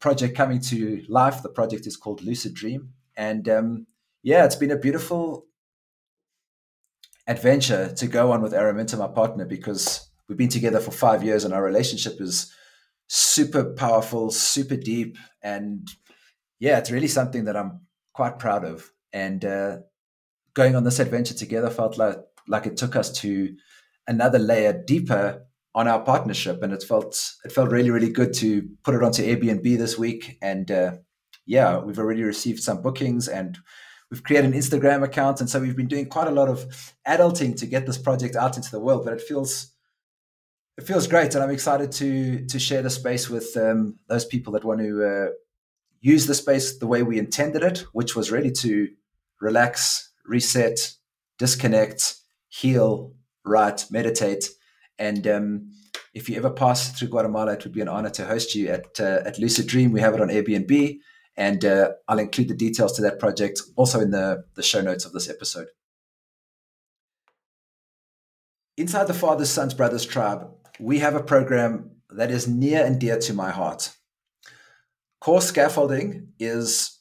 project 0.00 0.36
coming 0.36 0.60
to 0.60 1.02
life. 1.08 1.42
The 1.42 1.48
project 1.48 1.86
is 1.86 1.96
called 1.96 2.22
Lucid 2.22 2.54
Dream, 2.54 2.94
and 3.16 3.48
um, 3.48 3.86
yeah, 4.22 4.44
it's 4.44 4.56
been 4.56 4.70
a 4.70 4.76
beautiful 4.76 5.46
adventure 7.26 7.92
to 7.94 8.06
go 8.06 8.32
on 8.32 8.42
with 8.42 8.52
Araminta, 8.52 8.98
my 8.98 9.08
partner, 9.08 9.44
because 9.44 10.10
we've 10.28 10.38
been 10.38 10.48
together 10.48 10.80
for 10.80 10.90
five 10.90 11.22
years, 11.22 11.44
and 11.44 11.54
our 11.54 11.62
relationship 11.62 12.20
is 12.20 12.52
super 13.06 13.72
powerful, 13.74 14.30
super 14.30 14.76
deep, 14.76 15.16
and 15.42 15.88
yeah, 16.58 16.78
it's 16.78 16.90
really 16.90 17.08
something 17.08 17.44
that 17.44 17.56
I'm 17.56 17.80
quite 18.12 18.38
proud 18.38 18.64
of. 18.64 18.90
And 19.12 19.44
uh, 19.44 19.78
going 20.54 20.76
on 20.76 20.84
this 20.84 20.98
adventure 20.98 21.34
together 21.34 21.70
felt 21.70 21.98
like 21.98 22.18
like 22.48 22.66
it 22.66 22.76
took 22.76 22.96
us 22.96 23.12
to 23.20 23.54
another 24.06 24.38
layer 24.38 24.72
deeper 24.86 25.44
on 25.74 25.86
our 25.86 26.00
partnership, 26.00 26.62
and 26.62 26.72
it 26.72 26.82
felt 26.82 27.34
it 27.44 27.52
felt 27.52 27.70
really 27.70 27.90
really 27.90 28.10
good 28.10 28.32
to 28.34 28.68
put 28.82 28.94
it 28.94 29.02
onto 29.02 29.22
Airbnb 29.22 29.78
this 29.78 29.98
week. 29.98 30.38
And 30.42 30.70
uh, 30.70 30.92
yeah, 31.46 31.78
we've 31.78 31.98
already 31.98 32.22
received 32.22 32.60
some 32.60 32.82
bookings, 32.82 33.28
and 33.28 33.58
we've 34.10 34.22
created 34.22 34.52
an 34.52 34.58
Instagram 34.58 35.04
account, 35.04 35.40
and 35.40 35.48
so 35.48 35.60
we've 35.60 35.76
been 35.76 35.88
doing 35.88 36.06
quite 36.06 36.28
a 36.28 36.32
lot 36.32 36.48
of 36.48 36.94
adulting 37.06 37.56
to 37.58 37.66
get 37.66 37.86
this 37.86 37.98
project 37.98 38.36
out 38.36 38.56
into 38.56 38.70
the 38.70 38.80
world. 38.80 39.04
But 39.04 39.14
it 39.14 39.22
feels 39.22 39.72
it 40.76 40.86
feels 40.86 41.06
great, 41.06 41.34
and 41.34 41.44
I'm 41.44 41.50
excited 41.50 41.92
to 41.92 42.46
to 42.46 42.58
share 42.58 42.82
the 42.82 42.90
space 42.90 43.30
with 43.30 43.56
um, 43.56 43.96
those 44.08 44.24
people 44.24 44.52
that 44.54 44.64
want 44.64 44.80
to 44.80 45.04
uh, 45.04 45.32
use 46.00 46.26
the 46.26 46.34
space 46.34 46.78
the 46.78 46.86
way 46.86 47.02
we 47.02 47.18
intended 47.18 47.62
it, 47.62 47.84
which 47.92 48.16
was 48.16 48.32
really 48.32 48.50
to 48.52 48.88
relax, 49.40 50.10
reset, 50.26 50.94
disconnect, 51.38 52.16
heal, 52.48 53.14
write, 53.44 53.86
meditate 53.90 54.50
and 55.00 55.26
um, 55.26 55.70
if 56.14 56.28
you 56.28 56.36
ever 56.36 56.50
pass 56.50 56.96
through 56.96 57.08
Guatemala, 57.08 57.54
it 57.54 57.64
would 57.64 57.72
be 57.72 57.80
an 57.80 57.88
honor 57.88 58.10
to 58.10 58.26
host 58.26 58.54
you 58.54 58.68
at 58.68 59.00
uh, 59.00 59.20
at 59.24 59.38
Lucid 59.38 59.66
Dream. 59.66 59.90
We 59.90 60.00
have 60.00 60.14
it 60.14 60.20
on 60.20 60.28
Airbnb, 60.28 60.98
and 61.36 61.64
uh, 61.64 61.92
I'll 62.06 62.18
include 62.18 62.48
the 62.48 62.54
details 62.54 62.92
to 62.92 63.02
that 63.02 63.18
project 63.18 63.60
also 63.76 64.00
in 64.00 64.10
the, 64.10 64.44
the 64.54 64.62
show 64.62 64.82
notes 64.82 65.04
of 65.04 65.12
this 65.12 65.28
episode. 65.28 65.68
Inside 68.76 69.08
the 69.08 69.14
Fathers, 69.14 69.50
Sons, 69.50 69.74
Brothers 69.74 70.06
Tribe, 70.06 70.48
we 70.78 70.98
have 71.00 71.14
a 71.14 71.22
program 71.22 71.90
that 72.10 72.30
is 72.30 72.46
near 72.46 72.84
and 72.84 73.00
dear 73.00 73.18
to 73.18 73.32
my 73.32 73.50
heart. 73.50 73.92
Core 75.20 75.42
scaffolding 75.42 76.28
is 76.38 76.98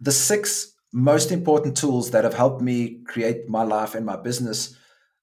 the 0.00 0.12
six 0.12 0.74
most 0.92 1.30
important 1.30 1.76
tools 1.76 2.10
that 2.10 2.24
have 2.24 2.34
helped 2.34 2.62
me 2.62 3.02
create 3.04 3.48
my 3.48 3.62
life 3.62 3.94
and 3.94 4.06
my 4.06 4.16
business 4.16 4.76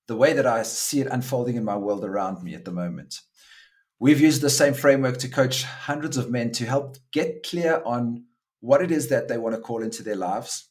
the 0.08 0.16
way 0.16 0.34
that 0.34 0.46
I 0.46 0.64
see 0.64 1.02
it 1.02 1.08
unfolding 1.08 1.56
in 1.56 1.64
my 1.64 1.78
world 1.78 2.04
around 2.04 2.44
me 2.44 2.54
at 2.56 2.66
the 2.66 2.72
moment. 2.72 3.20
We've 4.00 4.20
used 4.20 4.42
the 4.42 4.50
same 4.50 4.74
framework 4.74 5.18
to 5.20 5.30
coach 5.30 5.64
hundreds 5.64 6.18
of 6.18 6.30
men 6.30 6.52
to 6.54 6.66
help 6.66 6.98
get 7.12 7.44
clear 7.44 7.82
on 7.86 8.26
what 8.60 8.82
it 8.82 8.92
is 8.92 9.10
that 9.10 9.28
they 9.28 9.38
want 9.38 9.56
to 9.56 9.62
call 9.62 9.82
into 9.82 10.04
their 10.04 10.16
lives 10.16 10.70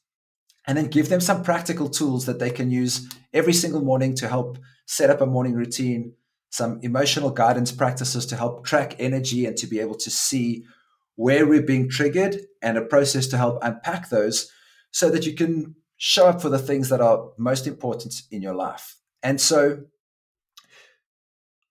and 0.67 0.77
then 0.77 0.89
give 0.89 1.09
them 1.09 1.21
some 1.21 1.43
practical 1.43 1.89
tools 1.89 2.27
that 2.27 2.39
they 2.39 2.51
can 2.51 2.71
use 2.71 3.09
every 3.33 3.53
single 3.53 3.83
morning 3.83 4.15
to 4.17 4.29
help 4.29 4.59
set 4.87 5.11
up 5.11 5.21
a 5.21 5.27
morning 5.27 5.55
routine, 5.55 6.13
some 6.51 6.79
emotional 6.83 7.31
guidance 7.31 7.73
practices 7.73 8.27
to 8.27 8.37
help 8.37 8.65
track 8.65 8.95
energy 8.99 9.47
and 9.47 9.57
to 9.57 9.67
be 9.67 9.81
able 9.81 9.95
to 9.95 10.11
see 10.11 10.65
where 11.17 11.47
we're 11.47 11.63
being 11.63 11.89
triggered 11.89 12.37
and 12.63 12.77
a 12.77 12.83
process 12.83 13.27
to 13.27 13.37
help 13.37 13.59
unpack 13.63 14.09
those 14.09 14.51
so 14.91 15.11
that 15.11 15.27
you 15.27 15.35
can 15.35 15.75
show 15.97 16.27
up 16.27 16.41
for 16.41 16.49
the 16.49 16.59
things 16.59 16.89
that 16.89 17.01
are 17.01 17.31
most 17.39 17.67
important 17.67 18.23
in 18.31 18.43
your 18.43 18.55
life. 18.55 18.97
And 19.23 19.41
so 19.41 19.85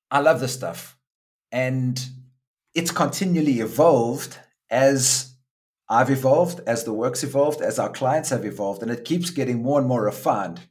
I 0.09 0.19
love 0.19 0.39
this 0.39 0.53
stuff. 0.53 0.97
And 1.51 2.03
it's 2.73 2.91
continually 2.91 3.59
evolved 3.59 4.37
as 4.69 5.33
I've 5.89 6.09
evolved, 6.09 6.61
as 6.65 6.85
the 6.85 6.93
work's 6.93 7.23
evolved, 7.23 7.61
as 7.61 7.77
our 7.77 7.89
clients 7.89 8.29
have 8.29 8.45
evolved, 8.45 8.81
and 8.81 8.89
it 8.89 9.03
keeps 9.03 9.29
getting 9.29 9.61
more 9.61 9.77
and 9.77 9.87
more 9.87 10.03
refined. 10.03 10.61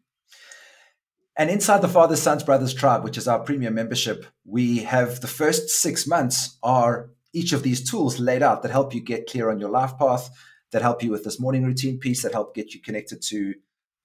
And 1.37 1.51
inside 1.51 1.83
the 1.83 1.89
Father, 1.89 2.17
Sons, 2.17 2.43
Brothers 2.43 2.73
Tribe, 2.73 3.05
which 3.05 3.19
is 3.19 3.29
our 3.29 3.39
premium 3.39 3.75
membership, 3.75 4.25
we 4.45 4.79
have 4.79 5.21
the 5.21 5.27
first 5.27 5.69
six 5.69 6.07
months 6.07 6.59
are 6.63 7.11
each 7.33 7.53
of 7.53 7.63
these 7.63 7.89
tools 7.89 8.19
laid 8.19 8.43
out 8.43 8.63
that 8.63 8.71
help 8.71 8.95
you 8.95 9.01
get 9.01 9.29
clear 9.29 9.51
on 9.51 9.61
your 9.61 9.71
life 9.71 9.97
path, 9.99 10.31
that 10.73 10.83
help 10.83 11.03
you 11.03 11.11
with 11.11 11.25
this 11.25 11.39
morning 11.39 11.65
routine 11.65 11.99
piece, 11.99 12.23
that 12.23 12.33
help 12.33 12.55
get 12.55 12.73
you 12.73 12.81
connected 12.81 13.23
to 13.23 13.55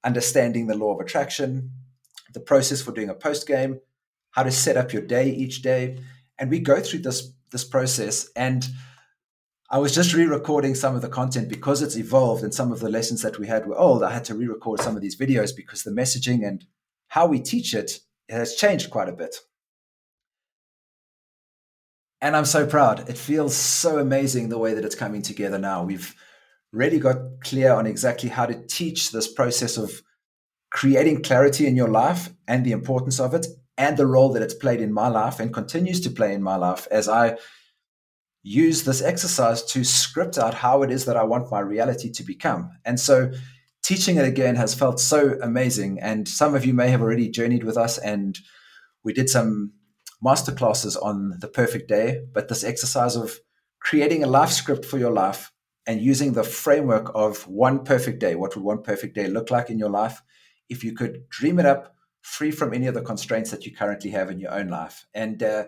understanding 0.03 0.67
the 0.67 0.77
law 0.77 0.93
of 0.93 0.99
attraction, 0.99 1.71
the 2.35 2.39
process 2.39 2.83
for 2.83 2.91
doing 2.91 3.09
a 3.09 3.15
post 3.15 3.47
game, 3.47 3.79
how 4.31 4.43
to 4.43 4.51
set 4.51 4.77
up 4.77 4.93
your 4.93 5.01
day 5.01 5.31
each 5.31 5.63
day, 5.63 5.97
and 6.37 6.51
we 6.51 6.59
go 6.59 6.79
through 6.79 6.99
this 6.99 7.31
this 7.51 7.63
process. 7.63 8.29
And 8.35 8.67
I 9.71 9.79
was 9.79 9.95
just 9.95 10.13
re-recording 10.13 10.75
some 10.75 10.95
of 10.95 11.01
the 11.01 11.09
content 11.09 11.49
because 11.49 11.81
it's 11.81 11.97
evolved, 11.97 12.43
and 12.43 12.53
some 12.53 12.71
of 12.71 12.81
the 12.81 12.89
lessons 12.89 13.23
that 13.23 13.39
we 13.39 13.47
had 13.47 13.65
were 13.65 13.77
old. 13.77 14.03
I 14.03 14.13
had 14.13 14.25
to 14.25 14.35
re-record 14.35 14.81
some 14.81 14.95
of 14.95 15.01
these 15.01 15.17
videos 15.17 15.55
because 15.55 15.81
the 15.81 15.89
messaging 15.89 16.47
and 16.47 16.63
how 17.07 17.25
we 17.25 17.39
teach 17.39 17.73
it 17.73 17.99
has 18.29 18.55
changed 18.55 18.91
quite 18.91 19.09
a 19.09 19.13
bit. 19.13 19.35
And 22.21 22.35
I'm 22.35 22.45
so 22.45 22.65
proud. 22.65 23.09
It 23.09 23.17
feels 23.17 23.55
so 23.55 23.99
amazing 23.99 24.49
the 24.49 24.57
way 24.57 24.73
that 24.73 24.85
it's 24.85 24.95
coming 24.95 25.21
together 25.21 25.59
now. 25.59 25.83
We've 25.83 26.13
really 26.71 26.99
got 26.99 27.17
clear 27.41 27.71
on 27.73 27.85
exactly 27.85 28.29
how 28.29 28.45
to 28.45 28.65
teach 28.67 29.11
this 29.11 29.31
process 29.31 29.77
of 29.77 30.01
creating 30.75 31.23
clarity 31.23 31.65
in 31.65 31.77
your 31.77 31.87
life 31.87 32.29
and 32.49 32.65
the 32.65 32.73
importance 32.73 33.17
of 33.17 33.33
it 33.33 33.47
and 33.77 33.95
the 33.95 34.05
role 34.05 34.33
that 34.33 34.43
it's 34.43 34.53
played 34.53 34.81
in 34.81 34.91
my 34.91 35.07
life 35.07 35.39
and 35.39 35.53
continues 35.53 36.01
to 36.01 36.09
play 36.09 36.33
in 36.33 36.43
my 36.43 36.57
life 36.57 36.85
as 36.91 37.07
I 37.07 37.37
use 38.43 38.83
this 38.83 39.01
exercise 39.01 39.63
to 39.63 39.85
script 39.85 40.37
out 40.37 40.53
how 40.53 40.83
it 40.83 40.91
is 40.91 41.05
that 41.05 41.15
I 41.15 41.23
want 41.23 41.49
my 41.49 41.61
reality 41.61 42.11
to 42.11 42.23
become. 42.23 42.71
And 42.83 42.99
so 42.99 43.31
teaching 43.83 44.17
it 44.17 44.25
again 44.25 44.57
has 44.57 44.75
felt 44.75 44.99
so 44.99 45.37
amazing. 45.41 45.97
And 46.01 46.27
some 46.27 46.53
of 46.53 46.65
you 46.65 46.73
may 46.73 46.89
have 46.89 47.01
already 47.01 47.29
journeyed 47.29 47.63
with 47.63 47.77
us 47.77 47.97
and 47.97 48.37
we 49.01 49.13
did 49.13 49.29
some 49.29 49.71
masterclasses 50.21 51.01
on 51.01 51.37
the 51.39 51.47
perfect 51.47 51.87
day, 51.87 52.25
but 52.33 52.49
this 52.49 52.65
exercise 52.65 53.15
of 53.15 53.39
creating 53.79 54.25
a 54.25 54.27
life 54.27 54.51
script 54.51 54.83
for 54.83 54.97
your 54.97 55.13
life 55.13 55.53
and 55.87 56.01
using 56.01 56.33
the 56.33 56.43
framework 56.43 57.13
of 57.15 57.47
one 57.47 57.85
perfect 57.85 58.19
day. 58.19 58.35
What 58.35 58.57
would 58.57 58.65
one 58.65 58.83
perfect 58.83 59.15
day 59.15 59.27
look 59.27 59.49
like 59.49 59.69
in 59.69 59.79
your 59.79 59.89
life? 59.89 60.21
If 60.69 60.83
you 60.83 60.93
could 60.93 61.29
dream 61.29 61.59
it 61.59 61.65
up 61.65 61.95
free 62.21 62.51
from 62.51 62.73
any 62.73 62.87
of 62.87 62.95
the 62.95 63.01
constraints 63.01 63.51
that 63.51 63.65
you 63.65 63.75
currently 63.75 64.09
have 64.09 64.31
in 64.31 64.39
your 64.39 64.51
own 64.51 64.67
life. 64.67 65.05
And 65.13 65.43
uh, 65.43 65.65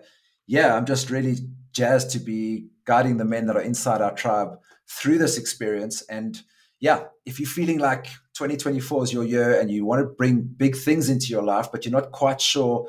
yeah, 0.48 0.74
I'm 0.74 0.86
just 0.86 1.08
really 1.08 1.36
jazzed 1.72 2.10
to 2.10 2.18
be 2.18 2.66
guiding 2.84 3.16
the 3.16 3.24
men 3.24 3.46
that 3.46 3.56
are 3.56 3.62
inside 3.62 4.00
our 4.00 4.14
tribe 4.14 4.58
through 4.90 5.18
this 5.18 5.38
experience. 5.38 6.02
And 6.10 6.40
yeah, 6.80 7.04
if 7.24 7.38
you're 7.38 7.48
feeling 7.48 7.78
like 7.78 8.06
2024 8.34 9.04
is 9.04 9.12
your 9.12 9.24
year 9.24 9.60
and 9.60 9.70
you 9.70 9.84
want 9.84 10.00
to 10.00 10.06
bring 10.06 10.40
big 10.40 10.76
things 10.76 11.08
into 11.08 11.26
your 11.26 11.44
life, 11.44 11.68
but 11.70 11.84
you're 11.84 11.92
not 11.92 12.10
quite 12.10 12.40
sure 12.40 12.88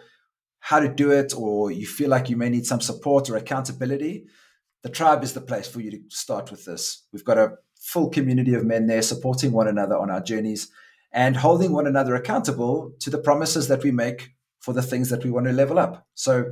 how 0.61 0.79
to 0.79 0.89
do 0.89 1.11
it, 1.11 1.33
or 1.37 1.71
you 1.71 1.85
feel 1.85 2.09
like 2.09 2.29
you 2.29 2.37
may 2.37 2.49
need 2.49 2.65
some 2.65 2.81
support 2.81 3.29
or 3.29 3.37
accountability, 3.37 4.25
the 4.83 4.89
tribe 4.89 5.23
is 5.23 5.33
the 5.33 5.41
place 5.41 5.67
for 5.67 5.79
you 5.79 5.91
to 5.91 5.99
start 6.09 6.51
with 6.51 6.65
this. 6.65 7.03
We've 7.13 7.23
got 7.23 7.37
a 7.37 7.53
full 7.79 8.09
community 8.09 8.53
of 8.55 8.65
men 8.65 8.87
there 8.87 9.01
supporting 9.01 9.51
one 9.51 9.67
another 9.67 9.97
on 9.97 10.09
our 10.09 10.21
journeys 10.21 10.69
and 11.11 11.37
holding 11.37 11.71
one 11.71 11.87
another 11.87 12.15
accountable 12.15 12.93
to 12.99 13.09
the 13.09 13.17
promises 13.17 13.67
that 13.67 13.83
we 13.83 13.91
make 13.91 14.31
for 14.59 14.73
the 14.73 14.81
things 14.81 15.09
that 15.09 15.23
we 15.23 15.31
want 15.31 15.47
to 15.47 15.53
level 15.53 15.79
up. 15.79 16.05
So 16.13 16.51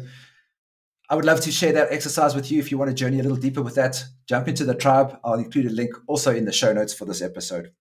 I 1.09 1.15
would 1.15 1.25
love 1.25 1.41
to 1.41 1.51
share 1.51 1.73
that 1.73 1.91
exercise 1.91 2.35
with 2.35 2.51
you. 2.51 2.59
If 2.59 2.71
you 2.71 2.77
want 2.77 2.89
to 2.89 2.95
journey 2.95 3.19
a 3.19 3.23
little 3.23 3.37
deeper 3.37 3.61
with 3.61 3.75
that, 3.75 4.03
jump 4.27 4.47
into 4.47 4.65
the 4.65 4.75
tribe. 4.75 5.19
I'll 5.23 5.39
include 5.39 5.67
a 5.67 5.69
link 5.69 5.91
also 6.07 6.35
in 6.35 6.45
the 6.45 6.51
show 6.51 6.73
notes 6.73 6.93
for 6.93 7.05
this 7.05 7.21
episode. 7.21 7.71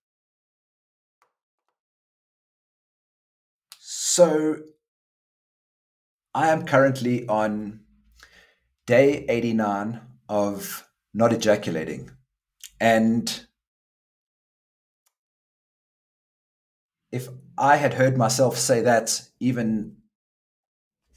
So 3.80 4.58
I 6.34 6.48
am 6.48 6.64
currently 6.66 7.26
on 7.28 7.80
day 8.86 9.24
89 9.28 10.00
of 10.28 10.88
not 11.12 11.32
ejaculating. 11.32 12.10
And 12.80 13.46
if 17.12 17.28
I 17.56 17.76
had 17.76 17.94
heard 17.94 18.16
myself 18.16 18.58
say 18.58 18.80
that 18.82 19.22
even 19.40 19.96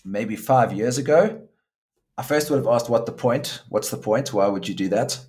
maybe 0.05 0.36
five 0.36 0.74
years 0.74 0.98
ago, 0.98 1.41
I 2.17 2.24
first 2.24 2.50
would 2.50 2.58
have 2.58 2.67
asked, 2.67 2.89
What 2.89 3.05
the 3.05 3.12
point? 3.12 3.62
What's 3.69 3.89
the 3.89 3.98
point? 3.98 4.34
Why 4.34 4.48
would 4.48 4.67
you 4.67 4.75
do 4.75 4.89
that? 4.89 5.19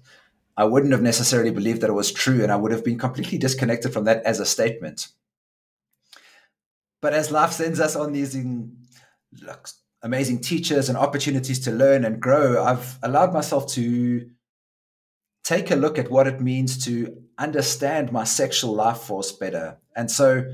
I 0.56 0.64
wouldn't 0.64 0.92
have 0.92 1.02
necessarily 1.02 1.50
believed 1.50 1.80
that 1.80 1.90
it 1.90 1.94
was 1.94 2.12
true, 2.12 2.42
and 2.42 2.52
I 2.52 2.56
would 2.56 2.72
have 2.72 2.84
been 2.84 2.98
completely 2.98 3.38
disconnected 3.46 3.92
from 3.92 4.04
that 4.04 4.22
as 4.24 4.40
a 4.40 4.46
statement. 4.46 5.08
But 7.00 7.14
as 7.14 7.30
life 7.30 7.52
sends 7.52 7.80
us 7.80 7.96
on 7.96 8.12
these 8.12 8.36
amazing 10.02 10.40
teachers 10.40 10.88
and 10.88 10.98
opportunities 10.98 11.60
to 11.60 11.70
learn 11.70 12.04
and 12.04 12.20
grow, 12.20 12.62
I've 12.62 12.98
allowed 13.02 13.32
myself 13.32 13.68
to 13.68 14.28
take 15.44 15.70
a 15.70 15.76
look 15.76 15.98
at 15.98 16.10
what 16.10 16.26
it 16.26 16.40
means 16.40 16.84
to 16.84 17.22
understand 17.38 18.12
my 18.12 18.24
sexual 18.24 18.74
life 18.74 18.98
force 18.98 19.32
better. 19.32 19.78
And 20.00 20.10
so 20.10 20.50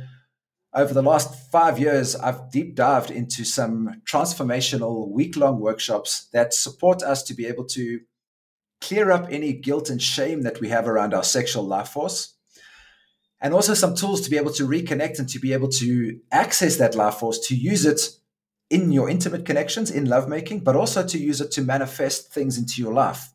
over 0.74 0.92
the 0.92 1.04
last 1.04 1.52
five 1.52 1.78
years, 1.78 2.16
I've 2.16 2.50
deep 2.50 2.74
dived 2.74 3.12
into 3.12 3.44
some 3.44 4.02
transformational 4.04 5.08
week 5.08 5.36
long 5.36 5.60
workshops 5.60 6.26
that 6.32 6.52
support 6.52 7.00
us 7.04 7.22
to 7.22 7.34
be 7.34 7.46
able 7.46 7.64
to 7.66 8.00
clear 8.80 9.12
up 9.12 9.28
any 9.30 9.52
guilt 9.52 9.88
and 9.88 10.02
shame 10.02 10.42
that 10.42 10.60
we 10.60 10.68
have 10.70 10.88
around 10.88 11.14
our 11.14 11.22
sexual 11.22 11.62
life 11.62 11.90
force. 11.90 12.34
And 13.40 13.54
also 13.54 13.74
some 13.74 13.94
tools 13.94 14.20
to 14.22 14.30
be 14.30 14.36
able 14.36 14.52
to 14.54 14.66
reconnect 14.66 15.20
and 15.20 15.28
to 15.28 15.38
be 15.38 15.52
able 15.52 15.68
to 15.68 16.18
access 16.32 16.76
that 16.78 16.96
life 16.96 17.14
force, 17.14 17.38
to 17.46 17.54
use 17.54 17.86
it 17.86 18.00
in 18.68 18.90
your 18.90 19.08
intimate 19.08 19.46
connections, 19.46 19.92
in 19.92 20.06
lovemaking, 20.06 20.64
but 20.64 20.74
also 20.74 21.06
to 21.06 21.18
use 21.18 21.40
it 21.40 21.52
to 21.52 21.62
manifest 21.62 22.32
things 22.32 22.58
into 22.58 22.82
your 22.82 22.92
life. 22.92 23.32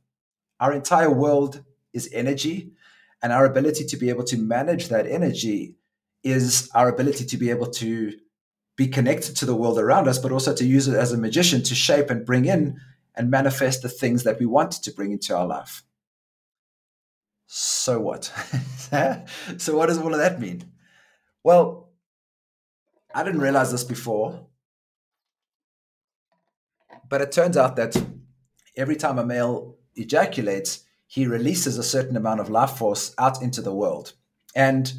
Our 0.59 0.73
entire 0.73 1.09
world 1.09 1.63
is 1.93 2.09
energy, 2.11 2.73
and 3.21 3.31
our 3.31 3.45
ability 3.45 3.85
to 3.85 3.97
be 3.97 4.09
able 4.09 4.23
to 4.25 4.37
manage 4.37 4.87
that 4.89 5.07
energy 5.07 5.75
is 6.23 6.69
our 6.75 6.89
ability 6.89 7.25
to 7.25 7.37
be 7.37 7.49
able 7.49 7.69
to 7.71 8.13
be 8.75 8.87
connected 8.87 9.35
to 9.37 9.45
the 9.45 9.55
world 9.55 9.77
around 9.77 10.07
us, 10.07 10.17
but 10.17 10.31
also 10.31 10.53
to 10.53 10.65
use 10.65 10.87
it 10.87 10.95
as 10.95 11.11
a 11.11 11.17
magician 11.17 11.61
to 11.63 11.75
shape 11.75 12.09
and 12.09 12.25
bring 12.25 12.45
in 12.45 12.79
and 13.15 13.29
manifest 13.29 13.81
the 13.81 13.89
things 13.89 14.23
that 14.23 14.39
we 14.39 14.45
want 14.45 14.71
to 14.71 14.91
bring 14.91 15.11
into 15.11 15.35
our 15.35 15.45
life. 15.45 15.83
So 17.47 17.99
what? 17.99 18.25
so 19.57 19.77
what 19.77 19.87
does 19.87 19.97
all 19.97 20.13
of 20.13 20.19
that 20.19 20.39
mean? 20.39 20.71
Well, 21.43 21.89
I 23.13 23.23
didn't 23.23 23.41
realize 23.41 23.71
this 23.71 23.83
before, 23.83 24.47
but 27.09 27.19
it 27.19 27.31
turns 27.31 27.57
out 27.57 27.75
that 27.75 28.01
every 28.77 28.95
time 28.95 29.19
a 29.19 29.25
male 29.25 29.75
ejaculates, 29.95 30.85
he 31.07 31.27
releases 31.27 31.77
a 31.77 31.83
certain 31.83 32.15
amount 32.15 32.39
of 32.39 32.49
life 32.49 32.71
force 32.71 33.13
out 33.17 33.41
into 33.41 33.61
the 33.61 33.73
world. 33.73 34.13
And 34.55 34.93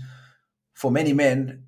for 0.82 0.90
many 0.90 1.12
men, 1.12 1.62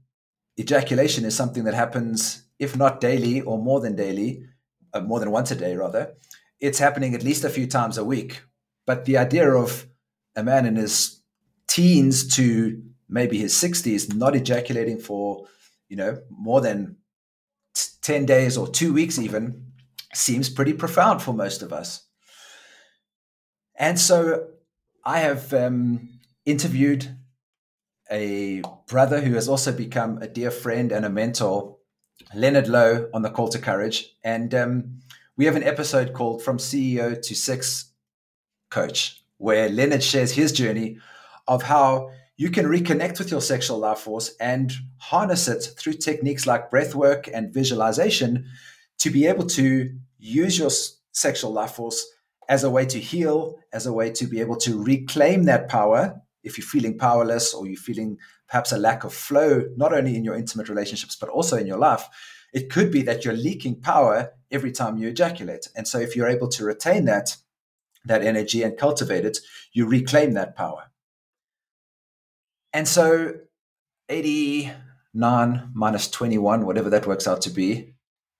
ejaculation 0.58 1.24
is 1.24 1.36
something 1.36 1.62
that 1.62 1.74
happens, 1.74 2.48
if 2.58 2.76
not 2.76 3.00
daily 3.00 3.40
or 3.42 3.58
more 3.58 3.78
than 3.78 3.94
daily, 3.94 4.42
uh, 4.92 5.02
more 5.02 5.20
than 5.20 5.30
once 5.30 5.52
a 5.52 5.54
day, 5.54 5.76
rather. 5.76 6.14
It's 6.58 6.80
happening 6.80 7.14
at 7.14 7.22
least 7.22 7.44
a 7.44 7.48
few 7.48 7.68
times 7.68 7.96
a 7.96 8.04
week. 8.04 8.42
But 8.88 9.04
the 9.04 9.16
idea 9.18 9.48
of 9.48 9.86
a 10.34 10.42
man 10.42 10.66
in 10.66 10.74
his 10.74 11.20
teens 11.68 12.26
to 12.34 12.82
maybe 13.08 13.38
his 13.38 13.54
60s 13.54 14.12
not 14.12 14.34
ejaculating 14.34 14.98
for, 14.98 15.46
you 15.88 15.96
know, 15.96 16.18
more 16.28 16.60
than 16.60 16.96
10 18.02 18.26
days 18.26 18.56
or 18.56 18.66
two 18.66 18.92
weeks 18.92 19.16
even 19.16 19.64
seems 20.12 20.48
pretty 20.48 20.72
profound 20.72 21.22
for 21.22 21.32
most 21.32 21.62
of 21.62 21.72
us. 21.72 22.02
And 23.76 23.96
so 23.96 24.48
I 25.04 25.20
have 25.20 25.54
um, 25.54 26.08
interviewed 26.44 27.16
a 28.14 28.62
brother 28.86 29.20
who 29.20 29.34
has 29.34 29.48
also 29.48 29.72
become 29.72 30.18
a 30.22 30.28
dear 30.28 30.50
friend 30.50 30.92
and 30.92 31.04
a 31.04 31.10
mentor, 31.10 31.76
Leonard 32.34 32.68
Lowe, 32.68 33.08
on 33.12 33.22
the 33.22 33.30
Call 33.30 33.48
to 33.48 33.58
Courage. 33.58 34.14
And 34.22 34.54
um, 34.54 35.00
we 35.36 35.46
have 35.46 35.56
an 35.56 35.64
episode 35.64 36.12
called 36.12 36.42
From 36.42 36.58
CEO 36.58 37.20
to 37.20 37.34
Sex 37.34 37.92
Coach, 38.70 39.22
where 39.38 39.68
Leonard 39.68 40.02
shares 40.02 40.32
his 40.32 40.52
journey 40.52 40.98
of 41.48 41.64
how 41.64 42.10
you 42.36 42.50
can 42.50 42.66
reconnect 42.66 43.18
with 43.18 43.32
your 43.32 43.40
sexual 43.40 43.78
life 43.78 43.98
force 43.98 44.34
and 44.40 44.72
harness 44.98 45.48
it 45.48 45.68
through 45.76 45.94
techniques 45.94 46.46
like 46.46 46.70
breath 46.70 46.94
work 46.94 47.28
and 47.32 47.52
visualization 47.52 48.46
to 48.98 49.10
be 49.10 49.26
able 49.26 49.46
to 49.46 49.92
use 50.18 50.58
your 50.58 50.70
sexual 51.12 51.52
life 51.52 51.72
force 51.72 52.06
as 52.48 52.62
a 52.62 52.70
way 52.70 52.86
to 52.86 53.00
heal, 53.00 53.56
as 53.72 53.86
a 53.86 53.92
way 53.92 54.10
to 54.10 54.26
be 54.26 54.40
able 54.40 54.56
to 54.56 54.80
reclaim 54.82 55.44
that 55.44 55.68
power 55.68 56.20
if 56.44 56.58
you're 56.58 56.66
feeling 56.66 56.98
powerless 56.98 57.54
or 57.54 57.66
you're 57.66 57.76
feeling 57.76 58.18
perhaps 58.48 58.72
a 58.72 58.78
lack 58.78 59.04
of 59.04 59.12
flow, 59.12 59.64
not 59.76 59.92
only 59.92 60.16
in 60.16 60.24
your 60.24 60.36
intimate 60.36 60.68
relationships, 60.68 61.16
but 61.16 61.28
also 61.28 61.56
in 61.56 61.66
your 61.66 61.78
life, 61.78 62.08
it 62.52 62.70
could 62.70 62.92
be 62.92 63.02
that 63.02 63.24
you're 63.24 63.34
leaking 63.34 63.80
power 63.80 64.32
every 64.50 64.70
time 64.70 64.96
you 64.96 65.08
ejaculate. 65.08 65.68
And 65.74 65.88
so 65.88 65.98
if 65.98 66.14
you're 66.14 66.28
able 66.28 66.48
to 66.48 66.64
retain 66.64 67.06
that, 67.06 67.36
that 68.04 68.22
energy 68.22 68.62
and 68.62 68.76
cultivate 68.76 69.24
it, 69.24 69.38
you 69.72 69.86
reclaim 69.86 70.34
that 70.34 70.54
power. 70.54 70.90
And 72.72 72.86
so 72.86 73.34
89 74.08 75.70
minus 75.74 76.08
21, 76.10 76.66
whatever 76.66 76.90
that 76.90 77.06
works 77.06 77.26
out 77.26 77.42
to 77.42 77.50
be, 77.50 77.94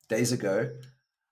days 0.08 0.32
ago, 0.32 0.70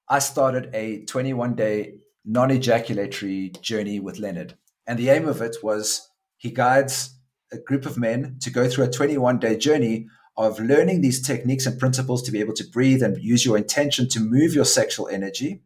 I 0.08 0.18
started 0.18 0.70
a 0.74 1.04
21 1.04 1.54
day 1.54 1.94
non 2.24 2.50
ejaculatory 2.50 3.50
journey 3.60 4.00
with 4.00 4.18
Leonard. 4.18 4.54
And 4.86 4.98
the 4.98 5.10
aim 5.10 5.28
of 5.28 5.40
it 5.40 5.56
was 5.62 6.08
he 6.42 6.50
guides 6.50 7.14
a 7.52 7.56
group 7.56 7.87
of 7.87 7.96
men 7.96 8.37
to 8.40 8.50
go 8.50 8.68
through 8.68 8.84
a 8.84 8.90
21 8.90 9.38
day 9.38 9.56
journey 9.56 10.08
of 10.37 10.58
learning 10.58 11.00
these 11.00 11.25
techniques 11.25 11.66
and 11.66 11.78
principles 11.78 12.20
to 12.22 12.32
be 12.32 12.40
able 12.40 12.54
to 12.54 12.64
breathe 12.64 13.00
and 13.00 13.22
use 13.22 13.44
your 13.44 13.56
intention 13.56 14.08
to 14.08 14.18
move 14.18 14.52
your 14.52 14.64
sexual 14.64 15.06
energy, 15.06 15.62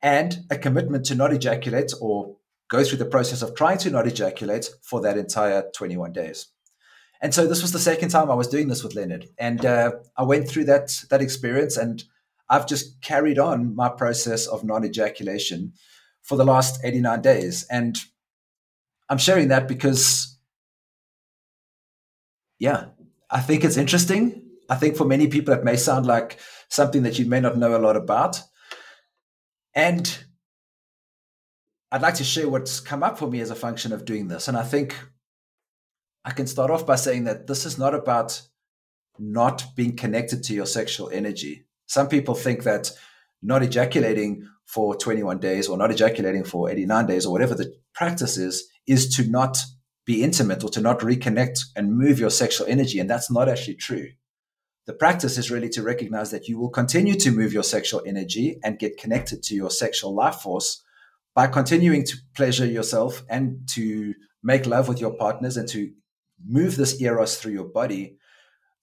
and 0.00 0.46
a 0.50 0.56
commitment 0.56 1.04
to 1.04 1.14
not 1.14 1.34
ejaculate 1.34 1.92
or 2.00 2.36
go 2.70 2.82
through 2.82 2.96
the 2.96 3.04
process 3.04 3.42
of 3.42 3.54
trying 3.54 3.76
to 3.76 3.90
not 3.90 4.06
ejaculate 4.06 4.70
for 4.80 5.02
that 5.02 5.18
entire 5.18 5.64
21 5.74 6.12
days. 6.12 6.46
And 7.20 7.34
so 7.34 7.46
this 7.46 7.60
was 7.60 7.72
the 7.72 7.78
second 7.78 8.08
time 8.08 8.30
I 8.30 8.34
was 8.34 8.48
doing 8.48 8.68
this 8.68 8.82
with 8.82 8.94
Leonard, 8.94 9.26
and 9.38 9.66
uh, 9.66 9.92
I 10.16 10.22
went 10.22 10.48
through 10.48 10.64
that 10.64 11.04
that 11.10 11.20
experience, 11.20 11.76
and 11.76 12.02
I've 12.48 12.66
just 12.66 13.02
carried 13.02 13.38
on 13.38 13.76
my 13.76 13.90
process 13.90 14.46
of 14.46 14.64
non 14.64 14.86
ejaculation 14.86 15.74
for 16.22 16.38
the 16.38 16.46
last 16.46 16.82
89 16.82 17.20
days, 17.20 17.66
and 17.70 17.98
I'm 19.08 19.18
sharing 19.18 19.48
that 19.48 19.68
because, 19.68 20.38
yeah, 22.58 22.86
I 23.30 23.40
think 23.40 23.64
it's 23.64 23.76
interesting. 23.76 24.50
I 24.70 24.76
think 24.76 24.96
for 24.96 25.04
many 25.04 25.26
people, 25.26 25.54
it 25.54 25.64
may 25.64 25.76
sound 25.76 26.06
like 26.06 26.38
something 26.68 27.02
that 27.02 27.18
you 27.18 27.26
may 27.26 27.40
not 27.40 27.58
know 27.58 27.76
a 27.76 27.78
lot 27.78 27.96
about. 27.96 28.40
And 29.74 30.24
I'd 31.90 32.02
like 32.02 32.14
to 32.14 32.24
share 32.24 32.48
what's 32.48 32.80
come 32.80 33.02
up 33.02 33.18
for 33.18 33.26
me 33.26 33.40
as 33.40 33.50
a 33.50 33.54
function 33.54 33.92
of 33.92 34.04
doing 34.04 34.28
this. 34.28 34.48
And 34.48 34.56
I 34.56 34.62
think 34.62 34.96
I 36.24 36.30
can 36.30 36.46
start 36.46 36.70
off 36.70 36.86
by 36.86 36.96
saying 36.96 37.24
that 37.24 37.46
this 37.46 37.66
is 37.66 37.78
not 37.78 37.94
about 37.94 38.40
not 39.18 39.64
being 39.76 39.96
connected 39.96 40.42
to 40.44 40.54
your 40.54 40.66
sexual 40.66 41.10
energy. 41.10 41.66
Some 41.86 42.08
people 42.08 42.34
think 42.34 42.62
that 42.62 42.90
not 43.42 43.62
ejaculating 43.62 44.48
for 44.64 44.96
21 44.96 45.38
days 45.38 45.68
or 45.68 45.76
not 45.76 45.90
ejaculating 45.90 46.44
for 46.44 46.70
89 46.70 47.06
days 47.06 47.26
or 47.26 47.32
whatever 47.32 47.54
the 47.54 47.74
practice 47.94 48.38
is 48.38 48.68
is 48.86 49.14
to 49.16 49.28
not 49.28 49.58
be 50.04 50.22
intimate 50.22 50.64
or 50.64 50.70
to 50.70 50.80
not 50.80 51.00
reconnect 51.00 51.60
and 51.76 51.96
move 51.96 52.18
your 52.18 52.30
sexual 52.30 52.66
energy. 52.66 52.98
And 52.98 53.08
that's 53.08 53.30
not 53.30 53.48
actually 53.48 53.76
true. 53.76 54.08
The 54.86 54.92
practice 54.92 55.38
is 55.38 55.50
really 55.50 55.68
to 55.70 55.82
recognize 55.82 56.32
that 56.32 56.48
you 56.48 56.58
will 56.58 56.70
continue 56.70 57.14
to 57.14 57.30
move 57.30 57.52
your 57.52 57.62
sexual 57.62 58.02
energy 58.04 58.58
and 58.64 58.80
get 58.80 58.98
connected 58.98 59.42
to 59.44 59.54
your 59.54 59.70
sexual 59.70 60.12
life 60.12 60.36
force 60.36 60.82
by 61.34 61.46
continuing 61.46 62.04
to 62.04 62.16
pleasure 62.34 62.66
yourself 62.66 63.22
and 63.30 63.60
to 63.74 64.14
make 64.42 64.66
love 64.66 64.88
with 64.88 65.00
your 65.00 65.14
partners 65.14 65.56
and 65.56 65.68
to 65.68 65.92
move 66.44 66.76
this 66.76 67.00
eros 67.00 67.36
through 67.36 67.52
your 67.52 67.68
body. 67.68 68.16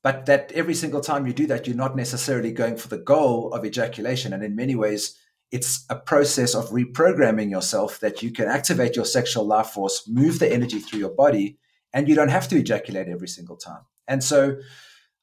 But 0.01 0.25
that 0.27 0.53
every 0.53 0.73
single 0.73 1.01
time 1.01 1.27
you 1.27 1.33
do 1.33 1.47
that, 1.47 1.67
you're 1.67 1.75
not 1.75 1.97
necessarily 1.97 2.53
going 2.53 2.77
for 2.77 2.87
the 2.87 2.97
goal 2.97 3.53
of 3.53 3.65
ejaculation. 3.65 4.31
And 4.31 4.41
in 4.41 4.55
many 4.55 4.75
ways, 4.75 5.18
it's 5.51 5.85
a 5.89 5.95
process 5.95 6.53
of 6.53 6.69
reprogramming 6.69 7.49
yourself 7.49 7.99
that 8.01 8.21
you 8.21 8.31
can 8.31 8.47
activate 8.47 8.95
your 8.95 9.05
sexual 9.05 9.45
life 9.45 9.67
force, 9.67 10.07
move 10.07 10.39
the 10.39 10.51
energy 10.51 10.79
through 10.79 10.99
your 10.99 11.13
body, 11.13 11.57
and 11.93 12.07
you 12.07 12.15
don't 12.15 12.29
have 12.29 12.47
to 12.49 12.57
ejaculate 12.57 13.07
every 13.07 13.27
single 13.27 13.57
time. 13.57 13.81
And 14.07 14.23
so 14.23 14.57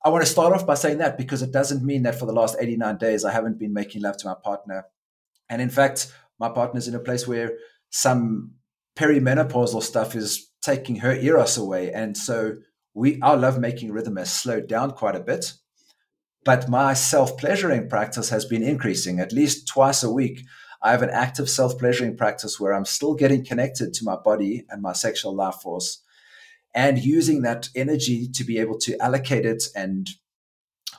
I 0.04 0.08
want 0.08 0.24
to 0.24 0.30
start 0.30 0.52
off 0.52 0.66
by 0.66 0.74
saying 0.74 0.98
that 0.98 1.16
because 1.16 1.42
it 1.42 1.52
doesn't 1.52 1.84
mean 1.84 2.02
that 2.02 2.18
for 2.18 2.26
the 2.26 2.32
last 2.32 2.56
89 2.58 2.96
days 2.98 3.24
I 3.24 3.32
haven't 3.32 3.58
been 3.58 3.72
making 3.72 4.02
love 4.02 4.16
to 4.18 4.26
my 4.26 4.34
partner. 4.34 4.86
And 5.48 5.62
in 5.62 5.70
fact, 5.70 6.12
my 6.38 6.48
partner's 6.48 6.88
in 6.88 6.94
a 6.94 7.00
place 7.00 7.26
where 7.26 7.56
some 7.90 8.52
perimenopausal 8.96 9.82
stuff 9.82 10.16
is 10.16 10.50
taking 10.62 10.96
her 10.96 11.14
eros 11.14 11.56
away. 11.56 11.92
And 11.92 12.16
so 12.16 12.56
we 12.94 13.20
our 13.20 13.36
love 13.36 13.58
making 13.58 13.92
rhythm 13.92 14.16
has 14.16 14.32
slowed 14.32 14.66
down 14.66 14.92
quite 14.92 15.14
a 15.14 15.20
bit 15.20 15.52
but 16.46 16.68
my 16.68 16.94
self 16.94 17.36
pleasuring 17.36 17.88
practice 17.88 18.30
has 18.30 18.44
been 18.44 18.62
increasing 18.62 19.18
at 19.18 19.32
least 19.32 19.66
twice 19.66 20.04
a 20.04 20.10
week. 20.10 20.46
I 20.80 20.92
have 20.92 21.02
an 21.02 21.10
active 21.10 21.50
self 21.50 21.76
pleasuring 21.76 22.16
practice 22.16 22.60
where 22.60 22.72
I'm 22.72 22.84
still 22.84 23.14
getting 23.14 23.44
connected 23.44 23.92
to 23.94 24.04
my 24.04 24.14
body 24.14 24.64
and 24.70 24.80
my 24.80 24.92
sexual 24.92 25.34
life 25.34 25.56
force 25.56 26.02
and 26.72 27.04
using 27.04 27.42
that 27.42 27.68
energy 27.74 28.28
to 28.28 28.44
be 28.44 28.58
able 28.58 28.78
to 28.78 28.96
allocate 29.02 29.44
it 29.44 29.64
and 29.74 30.08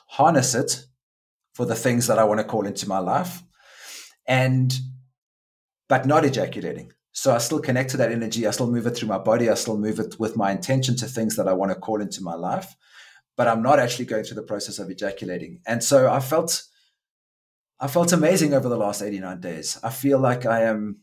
harness 0.08 0.54
it 0.54 0.84
for 1.54 1.64
the 1.64 1.74
things 1.74 2.08
that 2.08 2.18
I 2.18 2.24
want 2.24 2.40
to 2.40 2.44
call 2.44 2.66
into 2.66 2.86
my 2.86 2.98
life 2.98 3.42
and 4.26 4.78
but 5.88 6.04
not 6.04 6.26
ejaculating. 6.26 6.92
So 7.12 7.34
I 7.34 7.38
still 7.38 7.60
connect 7.60 7.90
to 7.90 7.96
that 7.96 8.12
energy. 8.12 8.46
I 8.46 8.50
still 8.50 8.70
move 8.70 8.86
it 8.86 8.90
through 8.90 9.08
my 9.08 9.18
body. 9.18 9.48
I 9.48 9.54
still 9.54 9.78
move 9.78 9.98
it 9.98 10.20
with 10.20 10.36
my 10.36 10.52
intention 10.52 10.94
to 10.96 11.06
things 11.06 11.36
that 11.36 11.48
I 11.48 11.54
want 11.54 11.72
to 11.72 11.78
call 11.78 12.02
into 12.02 12.22
my 12.22 12.34
life 12.34 12.76
but 13.38 13.46
I'm 13.46 13.62
not 13.62 13.78
actually 13.78 14.06
going 14.06 14.24
through 14.24 14.34
the 14.34 14.42
process 14.42 14.80
of 14.80 14.90
ejaculating. 14.90 15.60
And 15.64 15.82
so 15.82 16.10
I 16.10 16.18
felt 16.18 16.64
I 17.80 17.86
felt 17.86 18.12
amazing 18.12 18.52
over 18.52 18.68
the 18.68 18.76
last 18.76 19.00
89 19.00 19.40
days. 19.40 19.78
I 19.84 19.90
feel 19.90 20.18
like 20.18 20.44
I 20.44 20.64
am 20.64 21.02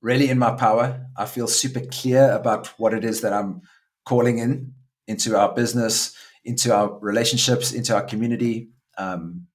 really 0.00 0.30
in 0.30 0.38
my 0.38 0.52
power. 0.52 1.04
I 1.16 1.26
feel 1.26 1.48
super 1.48 1.80
clear 1.80 2.30
about 2.30 2.68
what 2.78 2.94
it 2.94 3.04
is 3.04 3.22
that 3.22 3.32
I'm 3.32 3.62
calling 4.04 4.38
in 4.38 4.74
into 5.08 5.36
our 5.36 5.52
business, 5.52 6.14
into 6.44 6.72
our 6.72 6.96
relationships, 7.00 7.72
into 7.72 7.92
our 7.92 8.04
community. 8.04 8.68
Um, 8.96 9.48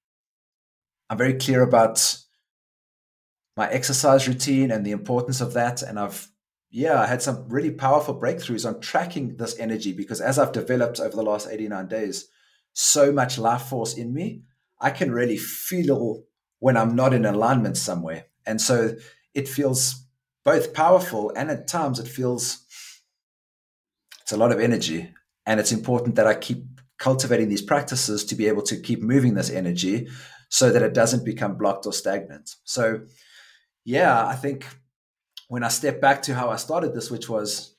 I'm 1.08 1.16
very 1.16 1.34
clear 1.34 1.62
about 1.62 2.18
my 3.56 3.70
exercise 3.70 4.28
routine 4.28 4.70
and 4.70 4.84
the 4.84 4.90
importance 4.90 5.40
of 5.40 5.54
that. 5.54 5.80
And 5.80 5.98
I've 5.98 6.28
yeah, 6.72 6.98
I 6.98 7.06
had 7.06 7.20
some 7.20 7.44
really 7.48 7.70
powerful 7.70 8.18
breakthroughs 8.18 8.66
on 8.66 8.80
tracking 8.80 9.36
this 9.36 9.58
energy 9.58 9.92
because 9.92 10.22
as 10.22 10.38
I've 10.38 10.52
developed 10.52 11.00
over 11.00 11.14
the 11.14 11.22
last 11.22 11.46
89 11.50 11.86
days, 11.86 12.28
so 12.72 13.12
much 13.12 13.38
life 13.38 13.64
force 13.64 13.94
in 13.94 14.14
me, 14.14 14.44
I 14.80 14.88
can 14.88 15.12
really 15.12 15.36
feel 15.36 16.22
when 16.60 16.78
I'm 16.78 16.96
not 16.96 17.12
in 17.12 17.26
alignment 17.26 17.76
somewhere. 17.76 18.24
And 18.46 18.58
so 18.58 18.96
it 19.34 19.48
feels 19.48 20.06
both 20.46 20.72
powerful 20.72 21.30
and 21.36 21.50
at 21.50 21.68
times 21.68 21.98
it 21.98 22.08
feels 22.08 22.64
it's 24.22 24.32
a 24.32 24.38
lot 24.38 24.50
of 24.50 24.58
energy. 24.58 25.12
And 25.44 25.60
it's 25.60 25.72
important 25.72 26.14
that 26.14 26.26
I 26.26 26.34
keep 26.34 26.64
cultivating 26.98 27.50
these 27.50 27.62
practices 27.62 28.24
to 28.24 28.34
be 28.34 28.48
able 28.48 28.62
to 28.62 28.80
keep 28.80 29.02
moving 29.02 29.34
this 29.34 29.50
energy 29.50 30.08
so 30.48 30.70
that 30.70 30.82
it 30.82 30.94
doesn't 30.94 31.24
become 31.24 31.58
blocked 31.58 31.84
or 31.84 31.92
stagnant. 31.92 32.54
So, 32.64 33.00
yeah, 33.84 34.26
I 34.26 34.36
think 34.36 34.66
when 35.52 35.62
I 35.62 35.68
step 35.68 36.00
back 36.00 36.22
to 36.22 36.34
how 36.34 36.48
I 36.48 36.56
started 36.56 36.94
this, 36.94 37.10
which 37.10 37.28
was 37.28 37.76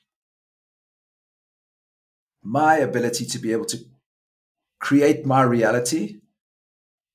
my 2.40 2.76
ability 2.76 3.26
to 3.26 3.38
be 3.40 3.50
able 3.50 3.64
to 3.64 3.78
create 4.78 5.26
my 5.26 5.42
reality 5.42 6.20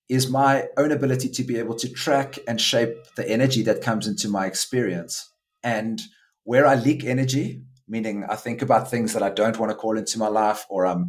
is 0.10 0.30
my 0.30 0.66
own 0.76 0.92
ability 0.92 1.30
to 1.30 1.44
be 1.46 1.58
able 1.58 1.76
to 1.76 1.88
track 1.88 2.40
and 2.46 2.60
shape 2.60 2.94
the 3.16 3.26
energy 3.30 3.62
that 3.64 3.82
comes 3.82 4.06
into 4.06 4.28
my 4.28 4.48
experience. 4.48 5.34
And 5.64 6.02
where 6.44 6.68
I 6.68 6.76
leak 6.76 7.06
energy, 7.06 7.64
meaning 7.88 8.26
I 8.28 8.36
think 8.36 8.62
about 8.62 8.92
things 8.92 9.14
that 9.14 9.24
I 9.24 9.30
don't 9.30 9.58
want 9.58 9.70
to 9.70 9.78
call 9.78 9.98
into 9.98 10.20
my 10.20 10.28
life, 10.28 10.66
or 10.70 10.86
I'm 10.86 11.08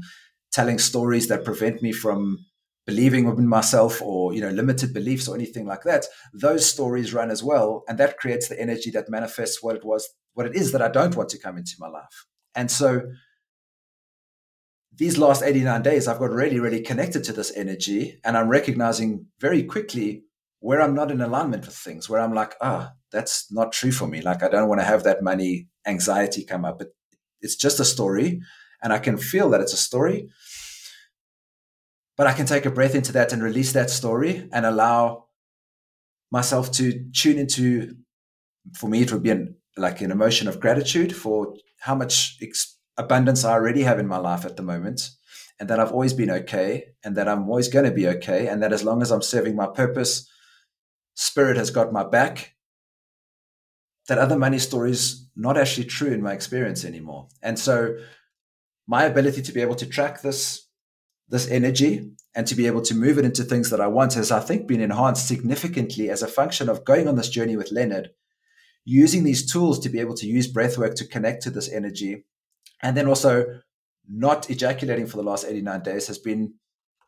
telling 0.52 0.78
stories 0.78 1.26
that 1.26 1.44
prevent 1.44 1.82
me 1.82 1.90
from 1.90 2.38
believing 2.86 3.26
in 3.26 3.46
myself 3.46 4.00
or 4.02 4.32
you 4.32 4.40
know 4.40 4.50
limited 4.50 4.92
beliefs 4.92 5.28
or 5.28 5.34
anything 5.34 5.66
like 5.66 5.82
that 5.82 6.06
those 6.32 6.66
stories 6.66 7.12
run 7.12 7.30
as 7.30 7.42
well 7.42 7.84
and 7.88 7.98
that 7.98 8.16
creates 8.16 8.48
the 8.48 8.60
energy 8.60 8.90
that 8.90 9.10
manifests 9.10 9.62
what 9.62 9.76
it 9.76 9.84
was 9.84 10.08
what 10.34 10.46
it 10.46 10.56
is 10.56 10.72
that 10.72 10.82
i 10.82 10.88
don't 10.88 11.16
want 11.16 11.28
to 11.28 11.38
come 11.38 11.56
into 11.56 11.74
my 11.78 11.88
life 11.88 12.26
and 12.54 12.70
so 12.70 13.02
these 15.00 15.16
last 15.16 15.42
89 15.42 15.82
days, 15.82 16.06
I've 16.06 16.18
got 16.18 16.30
really, 16.30 16.60
really 16.60 16.82
connected 16.82 17.24
to 17.24 17.32
this 17.32 17.56
energy. 17.56 18.20
And 18.22 18.36
I'm 18.36 18.48
recognizing 18.48 19.26
very 19.38 19.62
quickly 19.62 20.24
where 20.58 20.82
I'm 20.82 20.94
not 20.94 21.10
in 21.10 21.22
alignment 21.22 21.64
with 21.64 21.74
things, 21.74 22.08
where 22.08 22.20
I'm 22.20 22.34
like, 22.34 22.54
ah, 22.60 22.90
oh, 22.90 22.96
that's 23.10 23.50
not 23.50 23.72
true 23.72 23.92
for 23.92 24.06
me. 24.06 24.20
Like, 24.20 24.42
I 24.42 24.48
don't 24.48 24.68
want 24.68 24.82
to 24.82 24.86
have 24.86 25.04
that 25.04 25.22
money 25.22 25.68
anxiety 25.86 26.44
come 26.44 26.66
up. 26.66 26.78
But 26.78 26.88
it's 27.40 27.56
just 27.56 27.80
a 27.80 27.84
story. 27.84 28.42
And 28.82 28.92
I 28.92 28.98
can 28.98 29.16
feel 29.16 29.48
that 29.50 29.62
it's 29.62 29.72
a 29.72 29.78
story. 29.78 30.28
But 32.20 32.26
I 32.26 32.34
can 32.34 32.44
take 32.44 32.66
a 32.66 32.70
breath 32.70 32.94
into 32.94 33.12
that 33.12 33.32
and 33.32 33.42
release 33.42 33.72
that 33.72 33.88
story 33.88 34.46
and 34.52 34.66
allow 34.66 35.28
myself 36.30 36.70
to 36.72 37.06
tune 37.14 37.38
into, 37.38 37.96
for 38.74 38.90
me, 38.90 39.00
it 39.00 39.10
would 39.10 39.22
be 39.22 39.30
an, 39.30 39.56
like 39.78 40.02
an 40.02 40.10
emotion 40.10 40.46
of 40.46 40.60
gratitude 40.60 41.16
for 41.16 41.54
how 41.78 41.94
much 41.94 42.36
ex- 42.42 42.76
abundance 42.98 43.42
I 43.42 43.52
already 43.52 43.84
have 43.84 43.98
in 43.98 44.06
my 44.06 44.18
life 44.18 44.44
at 44.44 44.58
the 44.58 44.62
moment, 44.62 45.08
and 45.58 45.70
that 45.70 45.80
I've 45.80 45.92
always 45.92 46.12
been 46.12 46.30
okay, 46.30 46.88
and 47.02 47.16
that 47.16 47.26
I'm 47.26 47.48
always 47.48 47.68
going 47.68 47.86
to 47.86 47.90
be 47.90 48.06
okay, 48.08 48.48
and 48.48 48.62
that 48.62 48.74
as 48.74 48.84
long 48.84 49.00
as 49.00 49.10
I'm 49.10 49.22
serving 49.22 49.56
my 49.56 49.68
purpose, 49.68 50.28
spirit 51.14 51.56
has 51.56 51.70
got 51.70 51.90
my 51.90 52.04
back. 52.04 52.54
That 54.08 54.18
other 54.18 54.36
money 54.36 54.58
story 54.58 54.90
is 54.90 55.26
not 55.36 55.56
actually 55.56 55.86
true 55.86 56.12
in 56.12 56.20
my 56.20 56.34
experience 56.34 56.84
anymore. 56.84 57.28
And 57.42 57.58
so 57.58 57.96
my 58.86 59.04
ability 59.04 59.40
to 59.40 59.52
be 59.52 59.62
able 59.62 59.76
to 59.76 59.86
track 59.86 60.20
this 60.20 60.66
this 61.30 61.48
energy 61.48 62.10
and 62.34 62.46
to 62.46 62.54
be 62.54 62.66
able 62.66 62.82
to 62.82 62.94
move 62.94 63.18
it 63.18 63.24
into 63.24 63.42
things 63.42 63.70
that 63.70 63.80
I 63.80 63.86
want 63.86 64.14
has, 64.14 64.30
I 64.30 64.40
think, 64.40 64.66
been 64.66 64.80
enhanced 64.80 65.26
significantly 65.26 66.10
as 66.10 66.22
a 66.22 66.28
function 66.28 66.68
of 66.68 66.84
going 66.84 67.08
on 67.08 67.16
this 67.16 67.28
journey 67.28 67.56
with 67.56 67.72
Leonard, 67.72 68.10
using 68.84 69.24
these 69.24 69.50
tools 69.50 69.78
to 69.80 69.88
be 69.88 70.00
able 70.00 70.14
to 70.14 70.26
use 70.26 70.52
breathwork 70.52 70.94
to 70.96 71.06
connect 71.06 71.42
to 71.44 71.50
this 71.50 71.70
energy. 71.70 72.24
And 72.82 72.96
then 72.96 73.08
also 73.08 73.60
not 74.08 74.50
ejaculating 74.50 75.06
for 75.06 75.16
the 75.16 75.22
last 75.22 75.46
89 75.46 75.82
days 75.82 76.08
has 76.08 76.18
been 76.18 76.54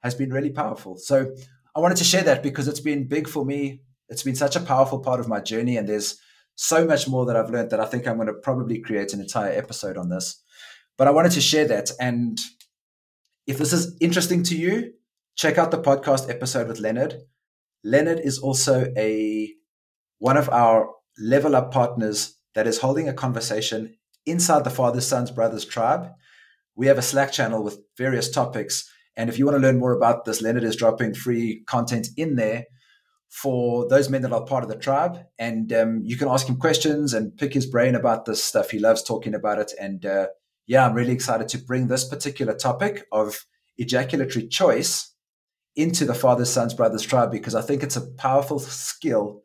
has 0.03 0.15
been 0.15 0.33
really 0.33 0.51
powerful. 0.51 0.97
So 0.97 1.35
i 1.75 1.81
wanted 1.81 1.97
to 1.97 2.05
share 2.05 2.23
that 2.25 2.43
because 2.43 2.69
it's 2.69 2.81
been 2.81 3.09
big 3.09 3.29
for 3.29 3.45
me. 3.45 3.83
It's 4.09 4.23
been 4.23 4.37
such 4.37 4.57
a 4.57 4.61
powerful 4.61 5.01
part 5.01 5.21
of 5.21 5.29
my 5.29 5.41
journey 5.41 5.77
and 5.77 5.89
there's 5.89 6.19
so 6.55 6.85
much 6.85 7.09
more 7.09 7.25
that 7.25 7.35
i've 7.35 7.51
learned 7.51 7.71
that 7.71 7.81
i 7.81 7.87
think 7.87 8.07
i'm 8.07 8.17
going 8.17 8.27
to 8.27 8.35
probably 8.35 8.79
create 8.79 9.15
an 9.15 9.21
entire 9.21 9.53
episode 9.53 9.97
on 9.97 10.09
this. 10.11 10.43
But 10.99 11.09
i 11.09 11.11
wanted 11.11 11.33
to 11.33 11.41
share 11.41 11.67
that 11.69 11.91
and 11.99 12.39
if 13.47 13.59
this 13.59 13.73
is 13.73 13.97
interesting 14.01 14.43
to 14.43 14.57
you 14.57 14.93
check 15.37 15.59
out 15.59 15.71
the 15.71 15.83
podcast 15.83 16.29
episode 16.29 16.69
with 16.69 16.79
leonard 16.79 17.15
leonard 17.85 18.21
is 18.21 18.39
also 18.39 18.93
a 18.97 19.53
one 20.19 20.37
of 20.37 20.49
our 20.51 20.89
level 21.19 21.57
up 21.57 21.73
partners 21.73 22.37
that 22.55 22.67
is 22.67 22.79
holding 22.79 23.09
a 23.09 23.13
conversation 23.13 23.97
inside 24.27 24.65
the 24.65 24.71
Fathers, 24.71 25.07
Sons, 25.07 25.31
Brothers 25.31 25.65
tribe. 25.65 26.11
We 26.77 26.87
have 26.87 26.99
a 26.99 27.03
Slack 27.03 27.33
channel 27.33 27.63
with 27.63 27.81
various 27.99 28.31
topics. 28.31 28.89
And 29.17 29.29
if 29.29 29.39
you 29.39 29.45
want 29.45 29.57
to 29.57 29.63
learn 29.63 29.79
more 29.79 29.93
about 29.93 30.25
this, 30.25 30.41
Leonard 30.41 30.65
is 30.65 30.77
dropping 30.77 31.15
free 31.15 31.65
content 31.67 32.09
in 32.17 32.37
there 32.37 32.65
for 33.29 33.89
those 33.89 34.09
men 34.09 34.23
that 34.23 34.33
are 34.33 34.45
part 34.45 34.63
of 34.63 34.69
the 34.69 34.77
tribe. 34.77 35.19
And 35.39 35.73
um, 35.73 36.01
you 36.05 36.17
can 36.17 36.29
ask 36.29 36.47
him 36.47 36.57
questions 36.57 37.13
and 37.13 37.37
pick 37.37 37.53
his 37.53 37.67
brain 37.67 37.95
about 37.95 38.25
this 38.25 38.43
stuff. 38.43 38.71
He 38.71 38.79
loves 38.79 39.03
talking 39.03 39.35
about 39.35 39.59
it. 39.59 39.73
And 39.79 40.05
uh, 40.07 40.29
yeah, 40.67 40.87
I'm 40.87 40.95
really 40.95 41.13
excited 41.13 41.49
to 41.49 41.59
bring 41.59 41.89
this 41.89 42.09
particular 42.09 42.55
topic 42.55 43.07
of 43.13 43.45
ejaculatory 43.79 44.49
choice 44.49 45.13
into 45.75 46.05
the 46.05 46.15
Fathers, 46.15 46.51
Sons, 46.51 46.75
Brothers 46.75 47.03
tribe 47.03 47.31
because 47.31 47.55
I 47.55 47.63
think 47.63 47.83
it's 47.83 47.97
a 47.97 48.11
powerful 48.13 48.59
skill 48.59 49.43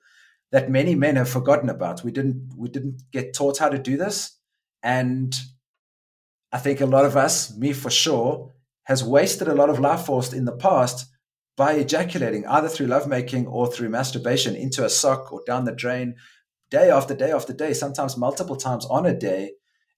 that 0.51 0.69
many 0.69 0.95
men 0.95 1.15
have 1.15 1.30
forgotten 1.30 1.69
about. 1.69 2.03
We 2.03 2.12
didn't 2.12 2.53
we 2.56 2.69
didn't 2.69 3.03
get 3.12 3.34
taught 3.34 3.58
how 3.58 3.69
to 3.69 3.80
do 3.80 3.97
this. 3.97 4.38
And 4.84 5.36
I 6.51 6.60
think 6.60 6.82
a 6.82 6.86
lot 6.86 7.06
of 7.06 7.17
us, 7.17 7.56
me 7.58 7.73
for 7.73 7.89
sure, 7.89 8.53
has 8.84 9.03
wasted 9.03 9.47
a 9.47 9.56
lot 9.56 9.69
of 9.69 9.80
life 9.80 10.06
force 10.06 10.32
in 10.34 10.45
the 10.45 10.56
past 10.56 11.08
by 11.58 11.73
ejaculating 11.73 12.45
either 12.45 12.69
through 12.69 12.88
lovemaking 12.88 13.47
or 13.47 13.67
through 13.67 13.89
masturbation 13.89 14.56
into 14.56 14.86
a 14.86 14.89
sock 14.89 15.34
or 15.34 15.41
down 15.45 15.65
the 15.65 15.71
drain 15.71 16.15
day 16.69 16.89
after 16.89 17.15
day 17.15 17.32
after 17.32 17.53
day, 17.53 17.73
sometimes 17.73 18.17
multiple 18.17 18.56
times 18.56 18.86
on 18.86 19.06
a 19.06 19.13
day. 19.13 19.51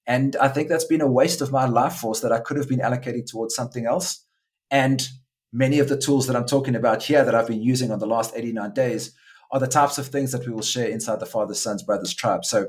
And 0.07 0.35
I 0.37 0.47
think 0.47 0.69
that's 0.69 0.85
been 0.85 1.01
a 1.01 1.11
waste 1.11 1.41
of 1.41 1.51
my 1.51 1.65
life 1.65 1.95
force 1.95 2.21
that 2.21 2.31
I 2.31 2.39
could 2.39 2.57
have 2.57 2.69
been 2.69 2.79
allocating 2.79 3.29
towards 3.29 3.55
something 3.55 3.85
else. 3.85 4.25
And 4.71 5.07
many 5.53 5.79
of 5.79 5.89
the 5.89 5.97
tools 5.97 6.27
that 6.27 6.35
I'm 6.35 6.45
talking 6.45 6.75
about 6.75 7.03
here 7.03 7.23
that 7.23 7.35
I've 7.35 7.47
been 7.47 7.61
using 7.61 7.91
on 7.91 7.99
the 7.99 8.07
last 8.07 8.33
89 8.35 8.73
days 8.73 9.13
are 9.51 9.59
the 9.59 9.67
types 9.67 9.97
of 9.97 10.07
things 10.07 10.31
that 10.31 10.45
we 10.45 10.53
will 10.53 10.61
share 10.61 10.87
inside 10.87 11.19
the 11.19 11.25
Father, 11.25 11.53
Sons, 11.53 11.83
Brothers 11.83 12.13
tribe. 12.13 12.45
So 12.45 12.67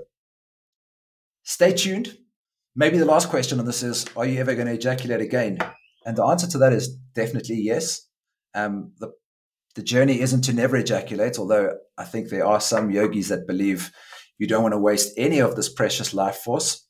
Stay 1.44 1.72
tuned. 1.72 2.16
Maybe 2.76 2.98
the 2.98 3.04
last 3.04 3.28
question 3.28 3.58
on 3.58 3.66
this 3.66 3.82
is 3.82 4.06
Are 4.16 4.26
you 4.26 4.38
ever 4.40 4.54
going 4.54 4.66
to 4.66 4.74
ejaculate 4.74 5.20
again? 5.20 5.58
And 6.06 6.16
the 6.16 6.24
answer 6.24 6.46
to 6.46 6.58
that 6.58 6.72
is 6.72 6.96
definitely 7.14 7.56
yes. 7.56 8.06
Um, 8.54 8.92
the, 8.98 9.12
the 9.74 9.82
journey 9.82 10.20
isn't 10.20 10.42
to 10.42 10.52
never 10.52 10.76
ejaculate, 10.76 11.38
although 11.38 11.76
I 11.98 12.04
think 12.04 12.28
there 12.28 12.46
are 12.46 12.60
some 12.60 12.90
yogis 12.90 13.28
that 13.28 13.46
believe 13.46 13.92
you 14.38 14.46
don't 14.46 14.62
want 14.62 14.74
to 14.74 14.78
waste 14.78 15.12
any 15.16 15.40
of 15.40 15.56
this 15.56 15.68
precious 15.68 16.14
life 16.14 16.36
force. 16.36 16.86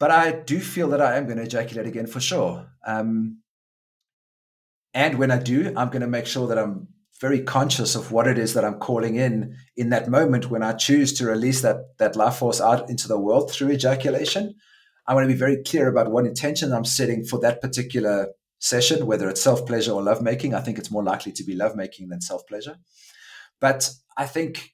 But 0.00 0.10
I 0.10 0.32
do 0.32 0.58
feel 0.58 0.88
that 0.88 1.00
I 1.00 1.16
am 1.16 1.26
going 1.26 1.36
to 1.36 1.44
ejaculate 1.44 1.86
again 1.86 2.08
for 2.08 2.18
sure. 2.18 2.66
Um, 2.84 3.42
and 4.92 5.18
when 5.18 5.30
I 5.30 5.38
do, 5.38 5.72
I'm 5.76 5.90
going 5.90 6.00
to 6.00 6.08
make 6.08 6.26
sure 6.26 6.48
that 6.48 6.58
I'm 6.58 6.88
very 7.20 7.42
conscious 7.42 7.94
of 7.94 8.10
what 8.10 8.26
it 8.26 8.38
is 8.38 8.54
that 8.54 8.64
I'm 8.64 8.78
calling 8.78 9.16
in 9.16 9.54
in 9.76 9.90
that 9.90 10.08
moment 10.08 10.50
when 10.50 10.62
I 10.62 10.72
choose 10.72 11.12
to 11.14 11.26
release 11.26 11.60
that 11.60 11.98
that 11.98 12.16
life 12.16 12.36
force 12.36 12.60
out 12.60 12.88
into 12.88 13.06
the 13.06 13.18
world 13.18 13.52
through 13.52 13.70
ejaculation. 13.70 14.54
I 15.06 15.14
want 15.14 15.24
to 15.24 15.32
be 15.32 15.38
very 15.38 15.62
clear 15.62 15.88
about 15.88 16.10
what 16.10 16.24
intention 16.24 16.72
I'm 16.72 16.86
setting 16.86 17.24
for 17.24 17.38
that 17.40 17.60
particular 17.60 18.28
session, 18.58 19.06
whether 19.06 19.28
it's 19.28 19.42
self 19.42 19.66
pleasure 19.66 19.92
or 19.92 20.02
love 20.02 20.22
making. 20.22 20.54
I 20.54 20.60
think 20.60 20.78
it's 20.78 20.90
more 20.90 21.04
likely 21.04 21.32
to 21.32 21.44
be 21.44 21.54
love 21.54 21.76
making 21.76 22.08
than 22.08 22.22
self 22.22 22.46
pleasure. 22.46 22.78
But 23.60 23.90
I 24.16 24.26
think, 24.26 24.72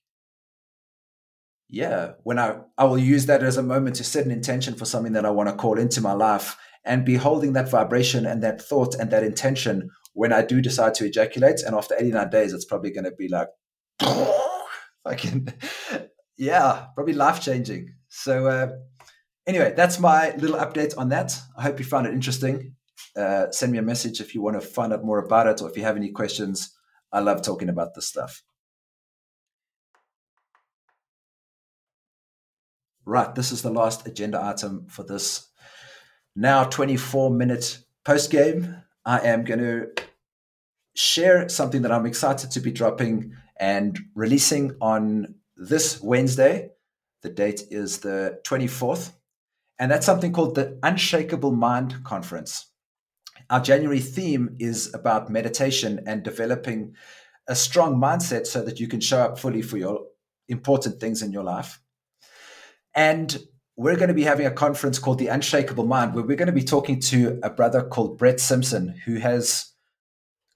yeah, 1.68 2.12
when 2.22 2.38
I, 2.38 2.58
I 2.78 2.84
will 2.84 2.98
use 2.98 3.26
that 3.26 3.42
as 3.42 3.56
a 3.56 3.62
moment 3.62 3.96
to 3.96 4.04
set 4.04 4.24
an 4.24 4.30
intention 4.30 4.74
for 4.74 4.84
something 4.84 5.12
that 5.12 5.26
I 5.26 5.30
want 5.30 5.48
to 5.48 5.54
call 5.54 5.78
into 5.78 6.00
my 6.00 6.12
life 6.12 6.56
and 6.84 7.04
be 7.04 7.16
holding 7.16 7.54
that 7.54 7.68
vibration 7.68 8.24
and 8.26 8.42
that 8.42 8.62
thought 8.62 8.94
and 8.94 9.10
that 9.10 9.24
intention 9.24 9.90
when 10.16 10.32
I 10.32 10.40
do 10.40 10.62
decide 10.62 10.94
to 10.94 11.04
ejaculate, 11.04 11.60
and 11.62 11.76
after 11.76 11.94
89 11.94 12.30
days, 12.30 12.54
it's 12.54 12.64
probably 12.64 12.90
going 12.90 13.04
to 13.04 13.12
be 13.12 13.28
like, 13.28 13.48
fucking, 15.04 15.48
yeah, 16.38 16.86
probably 16.94 17.12
life 17.12 17.42
changing. 17.42 17.92
So, 18.08 18.46
uh, 18.46 18.68
anyway, 19.46 19.74
that's 19.76 20.00
my 20.00 20.34
little 20.36 20.56
update 20.56 20.96
on 20.96 21.10
that. 21.10 21.38
I 21.58 21.64
hope 21.64 21.78
you 21.78 21.84
found 21.84 22.06
it 22.06 22.14
interesting. 22.14 22.76
Uh, 23.14 23.50
send 23.50 23.72
me 23.72 23.78
a 23.78 23.82
message 23.82 24.22
if 24.22 24.34
you 24.34 24.40
want 24.40 24.58
to 24.58 24.66
find 24.66 24.94
out 24.94 25.04
more 25.04 25.18
about 25.18 25.48
it 25.48 25.60
or 25.60 25.68
if 25.68 25.76
you 25.76 25.82
have 25.82 25.96
any 25.98 26.10
questions. 26.10 26.74
I 27.12 27.20
love 27.20 27.42
talking 27.42 27.68
about 27.68 27.94
this 27.94 28.06
stuff. 28.06 28.42
Right, 33.08 33.32
this 33.36 33.52
is 33.52 33.62
the 33.62 33.70
last 33.70 34.04
agenda 34.08 34.42
item 34.42 34.86
for 34.88 35.04
this 35.04 35.48
now 36.34 36.64
24 36.64 37.30
minute 37.30 37.78
post 38.04 38.32
game. 38.32 38.82
I 39.04 39.20
am 39.20 39.44
going 39.44 39.60
to 39.60 39.86
share 40.96 41.48
something 41.48 41.82
that 41.82 41.92
I'm 41.92 42.04
excited 42.04 42.50
to 42.50 42.60
be 42.60 42.72
dropping 42.72 43.32
and 43.60 43.96
releasing 44.16 44.74
on 44.80 45.36
this 45.56 46.02
Wednesday. 46.02 46.70
The 47.22 47.30
date 47.30 47.62
is 47.70 47.98
the 47.98 48.40
24th. 48.44 49.12
And 49.78 49.88
that's 49.88 50.06
something 50.06 50.32
called 50.32 50.56
the 50.56 50.76
Unshakable 50.82 51.52
Mind 51.52 52.02
Conference. 52.02 52.72
Our 53.50 53.60
January 53.60 54.00
theme 54.00 54.56
is 54.58 54.92
about 54.92 55.30
meditation 55.30 56.00
and 56.06 56.24
developing 56.24 56.96
a 57.46 57.54
strong 57.54 58.00
mindset 58.00 58.46
so 58.46 58.64
that 58.64 58.80
you 58.80 58.88
can 58.88 59.00
show 59.00 59.20
up 59.20 59.38
fully 59.38 59.62
for 59.62 59.76
your 59.76 60.00
important 60.48 60.98
things 60.98 61.22
in 61.22 61.30
your 61.30 61.44
life. 61.44 61.80
And 62.96 63.38
we're 63.76 63.96
going 63.96 64.08
to 64.08 64.14
be 64.14 64.24
having 64.24 64.46
a 64.46 64.50
conference 64.50 64.98
called 64.98 65.18
The 65.18 65.28
Unshakable 65.28 65.84
Mind, 65.84 66.14
where 66.14 66.24
we're 66.24 66.36
going 66.36 66.46
to 66.46 66.52
be 66.52 66.64
talking 66.64 66.98
to 67.00 67.38
a 67.42 67.50
brother 67.50 67.82
called 67.82 68.16
Brett 68.16 68.40
Simpson, 68.40 68.88
who 69.04 69.16
has 69.16 69.72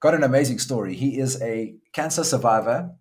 got 0.00 0.14
an 0.14 0.24
amazing 0.24 0.58
story. 0.58 0.96
He 0.96 1.18
is 1.18 1.40
a 1.42 1.76
cancer 1.92 2.24
survivor 2.24 2.96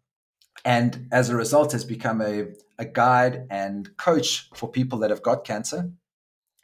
and 0.65 1.07
as 1.11 1.29
a 1.29 1.35
result 1.35 1.71
has 1.71 1.85
become 1.85 2.21
a, 2.21 2.47
a 2.77 2.85
guide 2.85 3.47
and 3.49 3.95
coach 3.97 4.49
for 4.53 4.69
people 4.69 4.99
that 4.99 5.09
have 5.09 5.23
got 5.23 5.45
cancer. 5.45 5.89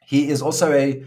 He 0.05 0.27
is 0.27 0.41
also 0.41 0.73
a 0.73 1.05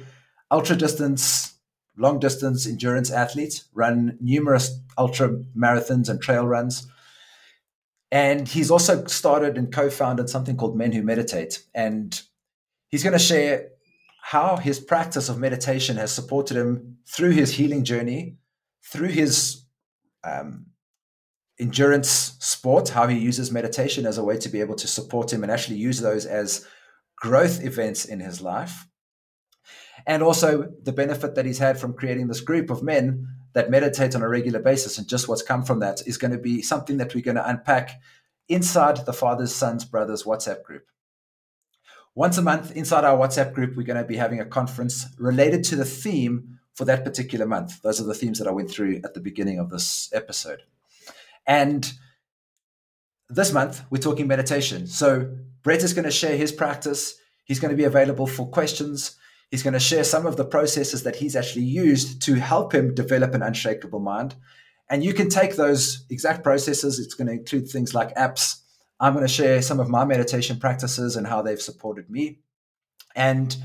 ultra 0.51 0.75
distance, 0.75 1.55
long 1.97 2.19
distance 2.19 2.67
endurance 2.67 3.11
athlete, 3.11 3.65
run 3.75 4.17
numerous 4.21 4.81
ultra 4.97 5.29
marathons 5.57 6.09
and 6.09 6.21
trail 6.21 6.47
runs. 6.47 6.87
And 8.11 8.49
he's 8.49 8.71
also 8.71 9.05
started 9.07 9.59
and 9.59 9.73
co-founded 9.73 10.31
something 10.31 10.57
called 10.57 10.77
Men 10.77 10.93
Who 10.93 11.03
Meditate. 11.03 11.65
And 11.75 12.21
he's 12.89 13.03
going 13.03 13.13
to 13.13 13.19
share 13.19 13.69
how 14.23 14.57
his 14.57 14.81
practice 14.81 15.29
of 15.29 15.39
meditation 15.39 15.97
has 15.97 16.13
supported 16.13 16.57
him 16.57 16.99
through 17.07 17.31
his 17.31 17.55
healing 17.55 17.85
journey, 17.85 18.37
through 18.85 19.09
his 19.09 19.65
um, 20.25 20.67
endurance 21.61 22.37
sport, 22.41 22.91
how 22.91 23.07
he 23.07 23.19
uses 23.19 23.51
meditation 23.51 24.07
as 24.07 24.19
a 24.19 24.25
way 24.25 24.37
to 24.39 24.49
be 24.49 24.61
able 24.61 24.75
to 24.77 24.87
support 24.87 25.33
him 25.33 25.43
and 25.43 25.53
actually 25.53 25.77
use 25.77 26.01
those 26.01 26.25
as 26.27 26.67
growth 27.17 27.65
events 27.65 28.05
in 28.05 28.21
his 28.21 28.41
life. 28.41 28.87
And 30.07 30.23
also 30.23 30.73
the 30.83 30.93
benefit 30.93 31.35
that 31.35 31.45
he's 31.45 31.59
had 31.59 31.79
from 31.79 31.95
creating 31.95 32.29
this 32.29 32.41
group 32.41 32.71
of 32.71 32.83
men 32.83 33.27
that 33.59 33.71
meditate 33.71 34.15
on 34.15 34.23
a 34.23 34.29
regular 34.29 34.61
basis 34.61 34.99
and 34.99 35.09
just 35.09 35.27
what's 35.27 35.43
come 35.43 35.65
from 35.65 35.81
that 35.81 36.01
is 36.07 36.17
going 36.17 36.31
to 36.31 36.39
be 36.39 36.63
something 36.63 36.99
that 36.99 37.13
we're 37.13 37.25
going 37.25 37.35
to 37.35 37.49
unpack 37.49 38.01
inside 38.49 39.05
the 39.05 39.13
Fathers, 39.13 39.53
Sons, 39.53 39.85
Brothers 39.85 40.23
WhatsApp 40.23 40.63
group. 40.63 40.87
Once 42.15 42.39
a 42.39 42.43
month 42.43 42.71
inside 42.77 43.03
our 43.03 43.19
WhatsApp 43.19 43.53
group, 43.53 43.77
we're 43.77 43.83
going 43.83 44.01
to 44.01 44.07
be 44.07 44.17
having 44.17 44.39
a 44.39 44.45
conference 44.45 45.07
related 45.19 45.65
to 45.65 45.75
the 45.75 45.85
theme 45.85 46.61
for 46.73 46.85
that 46.85 47.03
particular 47.03 47.47
month. 47.47 47.83
Those 47.83 48.01
are 48.01 48.05
the 48.05 48.15
themes 48.15 48.39
that 48.39 48.47
I 48.47 48.53
went 48.53 48.71
through 48.71 49.01
at 49.03 49.15
the 49.15 49.21
beginning 49.21 49.59
of 49.59 49.71
this 49.71 50.09
episode. 50.15 50.63
And 51.45 51.93
this 53.29 53.53
month, 53.53 53.83
we're 53.91 53.99
talking 53.99 54.29
meditation. 54.29 54.87
So, 54.87 55.37
Brett 55.65 55.83
is 55.83 55.95
going 55.95 56.05
to 56.05 56.13
share 56.13 56.37
his 56.37 56.53
practice. 56.53 57.19
He's 57.45 57.59
going 57.59 57.73
to 57.73 57.77
be 57.77 57.83
available 57.83 58.29
for 58.29 58.47
questions. 58.47 59.17
He's 59.51 59.63
going 59.63 59.75
to 59.75 59.81
share 59.81 60.05
some 60.05 60.27
of 60.27 60.37
the 60.37 60.45
processes 60.45 61.05
that 61.05 61.17
he's 61.17 61.35
actually 61.35 61.65
used 61.65 62.21
to 62.23 62.35
help 62.35 62.75
him 62.75 62.95
develop 62.95 63.35
an 63.35 63.43
unshakable 63.43 64.01
mind. 64.01 64.35
And 64.91 65.03
you 65.03 65.15
can 65.15 65.29
take 65.29 65.57
those 65.57 66.05
exact 66.11 66.43
processes. 66.43 66.99
It's 66.99 67.15
going 67.15 67.29
to 67.29 67.35
include 67.35 67.69
things 67.69 67.95
like 67.95 68.15
apps, 68.15 68.63
I'm 69.01 69.15
going 69.15 69.27
to 69.27 69.33
share 69.33 69.63
some 69.63 69.79
of 69.79 69.89
my 69.89 70.05
meditation 70.05 70.59
practices 70.59 71.17
and 71.17 71.27
how 71.27 71.43
they've 71.43 71.61
supported 71.61 72.11
me. 72.11 72.41
And 73.15 73.57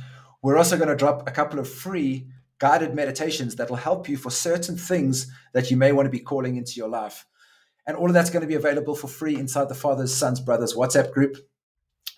we're 0.42 0.58
also 0.58 0.78
going 0.78 0.90
to 0.90 0.96
drop 0.96 1.28
a 1.28 1.32
couple 1.32 1.60
of 1.60 1.70
free 1.70 2.28
guided 2.60 2.94
meditations 2.94 3.56
that 3.56 3.70
will 3.70 3.78
help 3.78 4.08
you 4.08 4.16
for 4.16 4.30
certain 4.30 4.78
things 4.78 5.32
that 5.54 5.72
you 5.72 5.78
may 5.78 5.92
want 5.92 6.06
to 6.06 6.12
be 6.12 6.20
calling 6.20 6.56
into 6.56 6.74
your 6.76 6.88
life. 6.88 7.26
And 7.88 7.98
all 7.98 8.08
of 8.08 8.14
that's 8.14 8.30
going 8.30 8.42
to 8.42 8.48
be 8.48 8.56
available 8.56 8.96
for 8.96 9.08
free 9.08 9.36
inside 9.36 9.70
the 9.70 9.76
Fathers, 9.76 10.16
Sons, 10.16 10.40
Brothers 10.40 10.76
WhatsApp 10.76 11.12
group. 11.12 11.38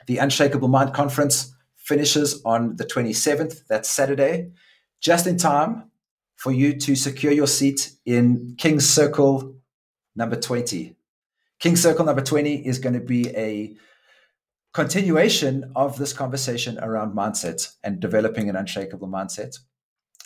The 0.08 0.18
Unshakable 0.18 0.68
Mind 0.68 0.94
Conference 0.94 1.55
finishes 1.86 2.42
on 2.44 2.76
the 2.78 2.84
27th, 2.84 3.66
that's 3.68 3.90
Saturday, 3.90 4.52
just 5.00 5.28
in 5.28 5.38
time 5.38 5.92
for 6.36 6.52
you 6.52 6.78
to 6.80 6.96
secure 6.96 7.32
your 7.32 7.48
seat 7.48 7.92
in 8.06 8.56
King's 8.58 8.90
Circle 8.90 9.56
number 10.16 10.36
20. 10.36 10.96
King's 11.60 11.82
Circle 11.82 12.06
number 12.06 12.22
20 12.22 12.66
is 12.66 12.80
going 12.80 12.94
to 12.94 13.00
be 13.00 13.30
a 13.36 13.76
continuation 14.74 15.72
of 15.76 15.98
this 15.98 16.12
conversation 16.12 16.78
around 16.80 17.16
mindset 17.16 17.72
and 17.84 18.00
developing 18.00 18.50
an 18.50 18.56
unshakable 18.56 19.08
mindset. 19.08 19.58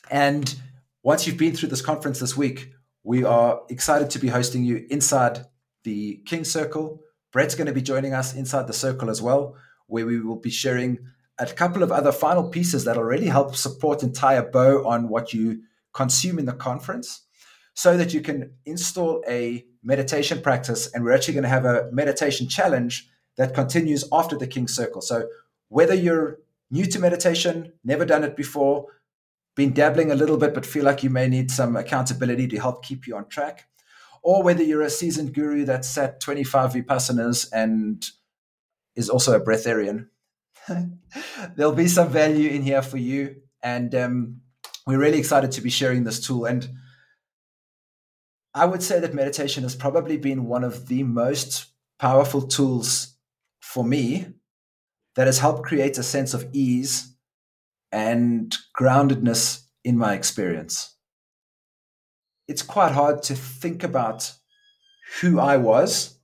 And 0.09 0.55
once 1.03 1.27
you've 1.27 1.37
been 1.37 1.55
through 1.55 1.69
this 1.69 1.81
conference 1.81 2.19
this 2.19 2.35
week, 2.35 2.71
we 3.03 3.23
are 3.23 3.61
excited 3.69 4.09
to 4.11 4.19
be 4.19 4.29
hosting 4.29 4.63
you 4.63 4.87
inside 4.89 5.45
the 5.83 6.21
King 6.25 6.43
Circle. 6.43 7.01
Brett's 7.31 7.55
going 7.55 7.67
to 7.67 7.73
be 7.73 7.81
joining 7.81 8.13
us 8.13 8.33
inside 8.33 8.65
the 8.65 8.73
circle 8.73 9.09
as 9.09 9.21
well, 9.21 9.55
where 9.87 10.05
we 10.05 10.19
will 10.19 10.39
be 10.39 10.49
sharing 10.49 10.99
a 11.39 11.45
couple 11.47 11.84
of 11.84 11.91
other 11.91 12.12
final 12.12 12.49
pieces 12.49 12.84
that 12.86 12.97
already 12.97 13.28
help 13.28 13.56
support 13.56 14.04
and 14.04 14.13
tie 14.13 14.34
a 14.34 14.43
bow 14.43 14.86
on 14.86 15.08
what 15.10 15.34
you 15.34 15.62
consume 15.93 16.38
in 16.38 16.45
the 16.45 16.54
conference 16.54 17.25
so 17.73 17.95
that 17.95 18.13
you 18.13 18.21
can 18.21 18.54
install 18.65 19.23
a 19.28 19.65
meditation 19.84 20.41
practice. 20.41 20.91
And 20.93 21.04
we're 21.04 21.13
actually 21.13 21.36
going 21.36 21.43
to 21.43 21.49
have 21.49 21.65
a 21.65 21.89
meditation 21.91 22.49
challenge 22.49 23.10
that 23.38 23.54
continues 23.54 24.04
after 24.12 24.38
the 24.38 24.47
King 24.47 24.67
Circle. 24.67 25.02
So 25.02 25.30
whether 25.69 25.93
you're 25.93 26.39
new 26.69 26.86
to 26.86 26.99
meditation, 26.99 27.71
never 27.84 28.06
done 28.06 28.23
it 28.23 28.36
before, 28.36 28.88
been 29.56 29.73
dabbling 29.73 30.12
a 30.12 30.15
little 30.15 30.38
bit, 30.38 30.54
but 30.54 30.65
feel 30.65 30.84
like 30.84 31.04
you 31.04 31.10
may 31.10 31.28
need 31.28 31.52
some 31.52 31.75
accountability 31.75 32.47
to 32.47 32.60
help 32.60 32.84
keep 32.84 33.08
you 33.08 33.15
on 33.15 33.28
track, 33.30 33.67
or 34.21 34.43
whether 34.43 34.63
you're 34.63 34.82
a 34.82 34.89
seasoned 34.89 35.34
guru 35.34 35.65
that's 35.65 35.88
sat 35.88 36.19
25 36.19 36.73
vipassanas 36.73 37.47
and 37.52 38.06
is 38.95 39.10
also 39.10 39.36
a 39.36 39.43
breatharian, 39.43 40.08
there'll 41.55 41.73
be 41.73 41.87
some 41.87 42.09
value 42.09 42.49
in 42.49 42.61
here 42.61 42.81
for 42.81 42.97
you. 42.97 43.37
And 43.61 43.93
um, 43.95 44.41
we're 44.85 44.99
really 44.99 45.19
excited 45.19 45.51
to 45.53 45.61
be 45.61 45.69
sharing 45.69 46.03
this 46.03 46.19
tool. 46.19 46.45
And 46.45 46.69
I 48.53 48.65
would 48.65 48.83
say 48.83 48.99
that 48.99 49.13
meditation 49.13 49.63
has 49.63 49.75
probably 49.75 50.17
been 50.17 50.45
one 50.45 50.63
of 50.63 50.87
the 50.87 51.03
most 51.03 51.67
powerful 51.99 52.41
tools 52.41 53.15
for 53.61 53.83
me 53.83 54.27
that 55.15 55.27
has 55.27 55.39
helped 55.39 55.63
create 55.63 55.97
a 55.97 56.03
sense 56.03 56.33
of 56.33 56.47
ease 56.53 57.13
and 57.91 58.55
groundedness 58.79 59.63
in 59.83 59.97
my 59.97 60.13
experience. 60.13 60.95
It's 62.47 62.61
quite 62.61 62.93
hard 62.93 63.21
to 63.23 63.35
think 63.35 63.83
about 63.83 64.33
who 65.21 65.39
I 65.39 65.57
was 65.57 66.17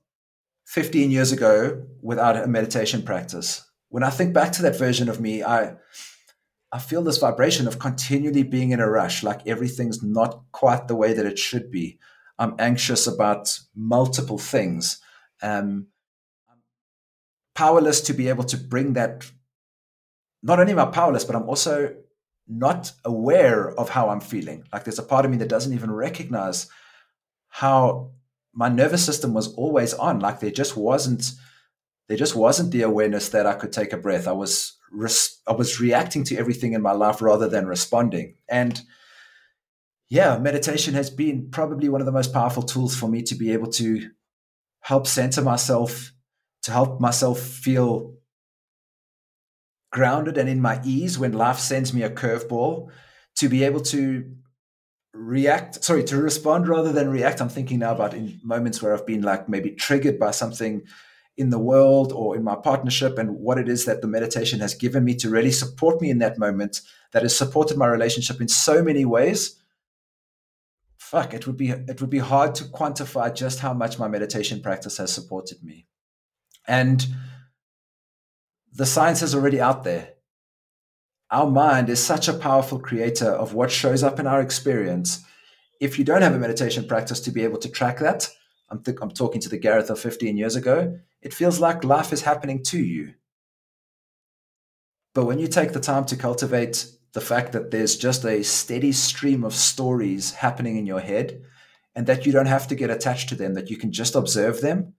15 0.66 1.10
years 1.10 1.32
ago 1.32 1.84
without 2.02 2.36
a 2.36 2.48
meditation 2.48 3.02
practice. 3.02 3.64
When 3.96 4.04
I 4.04 4.10
think 4.10 4.34
back 4.34 4.52
to 4.52 4.62
that 4.64 4.76
version 4.76 5.08
of 5.08 5.22
me, 5.22 5.42
I 5.42 5.76
I 6.70 6.78
feel 6.78 7.02
this 7.02 7.16
vibration 7.16 7.66
of 7.66 7.78
continually 7.78 8.42
being 8.42 8.72
in 8.72 8.78
a 8.78 8.90
rush, 8.90 9.22
like 9.22 9.46
everything's 9.46 10.02
not 10.02 10.42
quite 10.52 10.86
the 10.86 10.94
way 10.94 11.14
that 11.14 11.24
it 11.24 11.38
should 11.38 11.70
be. 11.70 11.98
I'm 12.38 12.56
anxious 12.58 13.06
about 13.06 13.58
multiple 13.74 14.36
things. 14.36 15.00
Um, 15.40 15.86
I'm 16.46 16.58
powerless 17.54 18.02
to 18.02 18.12
be 18.12 18.28
able 18.28 18.44
to 18.44 18.58
bring 18.58 18.92
that. 18.92 19.24
Not 20.42 20.60
only 20.60 20.72
am 20.72 20.78
I 20.78 20.90
powerless, 20.90 21.24
but 21.24 21.34
I'm 21.34 21.48
also 21.48 21.94
not 22.46 22.92
aware 23.02 23.70
of 23.80 23.88
how 23.88 24.10
I'm 24.10 24.20
feeling. 24.20 24.64
Like 24.74 24.84
there's 24.84 24.98
a 24.98 25.10
part 25.10 25.24
of 25.24 25.30
me 25.30 25.38
that 25.38 25.48
doesn't 25.48 25.72
even 25.72 25.90
recognize 25.90 26.68
how 27.48 28.10
my 28.52 28.68
nervous 28.68 29.06
system 29.06 29.32
was 29.32 29.54
always 29.54 29.94
on. 29.94 30.20
Like 30.20 30.40
there 30.40 30.50
just 30.50 30.76
wasn't 30.76 31.32
there 32.08 32.16
just 32.16 32.36
wasn't 32.36 32.70
the 32.70 32.82
awareness 32.82 33.30
that 33.30 33.46
I 33.46 33.54
could 33.54 33.72
take 33.72 33.92
a 33.92 33.96
breath. 33.96 34.28
I 34.28 34.32
was 34.32 34.76
res- 34.92 35.40
I 35.46 35.52
was 35.52 35.80
reacting 35.80 36.24
to 36.24 36.36
everything 36.36 36.72
in 36.72 36.82
my 36.82 36.92
life 36.92 37.20
rather 37.20 37.48
than 37.48 37.66
responding. 37.66 38.36
And 38.48 38.80
yeah, 40.08 40.38
meditation 40.38 40.94
has 40.94 41.10
been 41.10 41.50
probably 41.50 41.88
one 41.88 42.00
of 42.00 42.06
the 42.06 42.12
most 42.12 42.32
powerful 42.32 42.62
tools 42.62 42.94
for 42.94 43.08
me 43.08 43.22
to 43.22 43.34
be 43.34 43.52
able 43.52 43.70
to 43.72 44.10
help 44.80 45.06
center 45.06 45.42
myself, 45.42 46.12
to 46.62 46.70
help 46.70 47.00
myself 47.00 47.40
feel 47.40 48.14
grounded 49.90 50.38
and 50.38 50.48
in 50.48 50.60
my 50.60 50.80
ease 50.84 51.18
when 51.18 51.32
life 51.32 51.58
sends 51.58 51.92
me 51.92 52.02
a 52.02 52.10
curveball, 52.10 52.88
to 53.34 53.48
be 53.48 53.64
able 53.64 53.80
to 53.80 54.30
react, 55.12 55.82
sorry, 55.82 56.04
to 56.04 56.16
respond 56.18 56.68
rather 56.68 56.92
than 56.92 57.10
react. 57.10 57.40
I'm 57.40 57.48
thinking 57.48 57.80
now 57.80 57.92
about 57.92 58.14
in 58.14 58.38
moments 58.44 58.80
where 58.80 58.94
I've 58.94 59.06
been 59.06 59.22
like 59.22 59.48
maybe 59.48 59.70
triggered 59.70 60.18
by 60.18 60.30
something 60.30 60.82
in 61.36 61.50
the 61.50 61.58
world 61.58 62.12
or 62.12 62.34
in 62.34 62.42
my 62.42 62.54
partnership 62.54 63.18
and 63.18 63.36
what 63.36 63.58
it 63.58 63.68
is 63.68 63.84
that 63.84 64.00
the 64.00 64.08
meditation 64.08 64.60
has 64.60 64.74
given 64.74 65.04
me 65.04 65.14
to 65.14 65.28
really 65.28 65.52
support 65.52 66.00
me 66.00 66.10
in 66.10 66.18
that 66.18 66.38
moment 66.38 66.80
that 67.12 67.22
has 67.22 67.36
supported 67.36 67.76
my 67.76 67.86
relationship 67.86 68.40
in 68.40 68.48
so 68.48 68.82
many 68.82 69.04
ways 69.04 69.56
fuck, 71.06 71.32
it 71.34 71.46
would 71.46 71.56
be 71.56 71.70
it 71.70 72.00
would 72.00 72.10
be 72.10 72.18
hard 72.18 72.52
to 72.56 72.64
quantify 72.64 73.32
just 73.32 73.60
how 73.60 73.72
much 73.72 73.96
my 73.98 74.08
meditation 74.08 74.60
practice 74.60 74.96
has 74.96 75.12
supported 75.12 75.62
me. 75.62 75.86
And 76.66 77.06
the 78.72 78.86
science 78.86 79.22
is 79.22 79.32
already 79.32 79.60
out 79.60 79.84
there. 79.84 80.14
Our 81.30 81.48
mind 81.48 81.88
is 81.90 82.04
such 82.04 82.26
a 82.26 82.34
powerful 82.34 82.80
creator 82.80 83.30
of 83.30 83.54
what 83.54 83.70
shows 83.70 84.02
up 84.02 84.18
in 84.18 84.26
our 84.26 84.40
experience. 84.40 85.24
If 85.80 85.96
you 85.96 86.04
don't 86.04 86.22
have 86.22 86.34
a 86.34 86.38
meditation 86.38 86.88
practice 86.88 87.20
to 87.20 87.30
be 87.30 87.44
able 87.44 87.58
to 87.58 87.70
track 87.70 87.98
that, 88.00 88.28
I'm, 88.70 88.82
th- 88.82 88.98
I'm 89.00 89.10
talking 89.10 89.40
to 89.42 89.48
the 89.48 89.58
Gareth 89.58 89.90
of 89.90 90.00
15 90.00 90.36
years 90.36 90.56
ago, 90.56 90.98
it 91.22 91.34
feels 91.34 91.60
like 91.60 91.84
life 91.84 92.12
is 92.12 92.22
happening 92.22 92.62
to 92.64 92.78
you. 92.78 93.14
But 95.14 95.24
when 95.24 95.38
you 95.38 95.48
take 95.48 95.72
the 95.72 95.80
time 95.80 96.04
to 96.06 96.16
cultivate 96.16 96.86
the 97.12 97.20
fact 97.20 97.52
that 97.52 97.70
there's 97.70 97.96
just 97.96 98.24
a 98.24 98.42
steady 98.42 98.92
stream 98.92 99.44
of 99.44 99.54
stories 99.54 100.34
happening 100.34 100.76
in 100.76 100.86
your 100.86 101.00
head 101.00 101.42
and 101.94 102.06
that 102.06 102.26
you 102.26 102.32
don't 102.32 102.46
have 102.46 102.68
to 102.68 102.74
get 102.74 102.90
attached 102.90 103.30
to 103.30 103.34
them, 103.34 103.54
that 103.54 103.70
you 103.70 103.78
can 103.78 103.90
just 103.90 104.14
observe 104.14 104.60
them, 104.60 104.92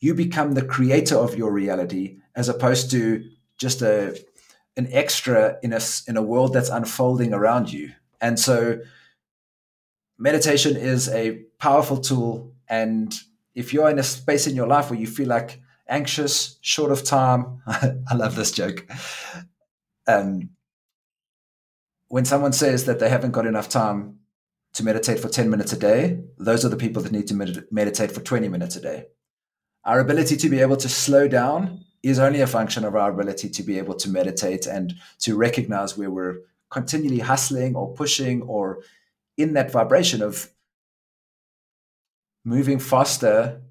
you 0.00 0.14
become 0.14 0.52
the 0.52 0.64
creator 0.64 1.16
of 1.16 1.36
your 1.36 1.52
reality 1.52 2.18
as 2.34 2.48
opposed 2.48 2.90
to 2.90 3.24
just 3.56 3.82
a 3.82 4.18
an 4.76 4.88
extra 4.90 5.56
in 5.62 5.72
a 5.72 5.80
in 6.08 6.16
a 6.16 6.22
world 6.22 6.52
that's 6.52 6.68
unfolding 6.68 7.32
around 7.32 7.72
you. 7.72 7.92
And 8.20 8.38
so 8.38 8.80
meditation 10.18 10.76
is 10.76 11.08
a 11.08 11.44
powerful 11.58 11.98
tool 11.98 12.54
and 12.68 13.14
if 13.54 13.72
you're 13.72 13.90
in 13.90 13.98
a 13.98 14.02
space 14.02 14.46
in 14.46 14.56
your 14.56 14.66
life 14.66 14.90
where 14.90 14.98
you 14.98 15.06
feel 15.06 15.28
like 15.28 15.60
anxious, 15.88 16.58
short 16.60 16.90
of 16.90 17.04
time, 17.04 17.62
I 17.66 18.14
love 18.14 18.36
this 18.36 18.50
joke. 18.50 18.86
Um, 20.06 20.50
when 22.08 22.24
someone 22.24 22.52
says 22.52 22.84
that 22.84 22.98
they 22.98 23.08
haven't 23.08 23.32
got 23.32 23.46
enough 23.46 23.68
time 23.68 24.18
to 24.74 24.84
meditate 24.84 25.20
for 25.20 25.28
10 25.28 25.48
minutes 25.48 25.72
a 25.72 25.78
day, 25.78 26.20
those 26.38 26.64
are 26.64 26.68
the 26.68 26.76
people 26.76 27.02
that 27.02 27.12
need 27.12 27.28
to 27.28 27.34
med- 27.34 27.64
meditate 27.70 28.10
for 28.12 28.20
20 28.20 28.48
minutes 28.48 28.76
a 28.76 28.80
day. 28.80 29.06
Our 29.84 30.00
ability 30.00 30.36
to 30.36 30.48
be 30.48 30.60
able 30.60 30.76
to 30.78 30.88
slow 30.88 31.28
down 31.28 31.84
is 32.02 32.18
only 32.18 32.40
a 32.40 32.46
function 32.46 32.84
of 32.84 32.94
our 32.94 33.10
ability 33.10 33.48
to 33.48 33.62
be 33.62 33.78
able 33.78 33.94
to 33.94 34.10
meditate 34.10 34.66
and 34.66 34.94
to 35.20 35.36
recognize 35.36 35.96
where 35.96 36.10
we're 36.10 36.40
continually 36.70 37.20
hustling 37.20 37.76
or 37.76 37.94
pushing 37.94 38.42
or 38.42 38.82
in 39.36 39.54
that 39.54 39.70
vibration 39.70 40.22
of 40.22 40.50
moving 42.44 42.78
faster 42.78 43.62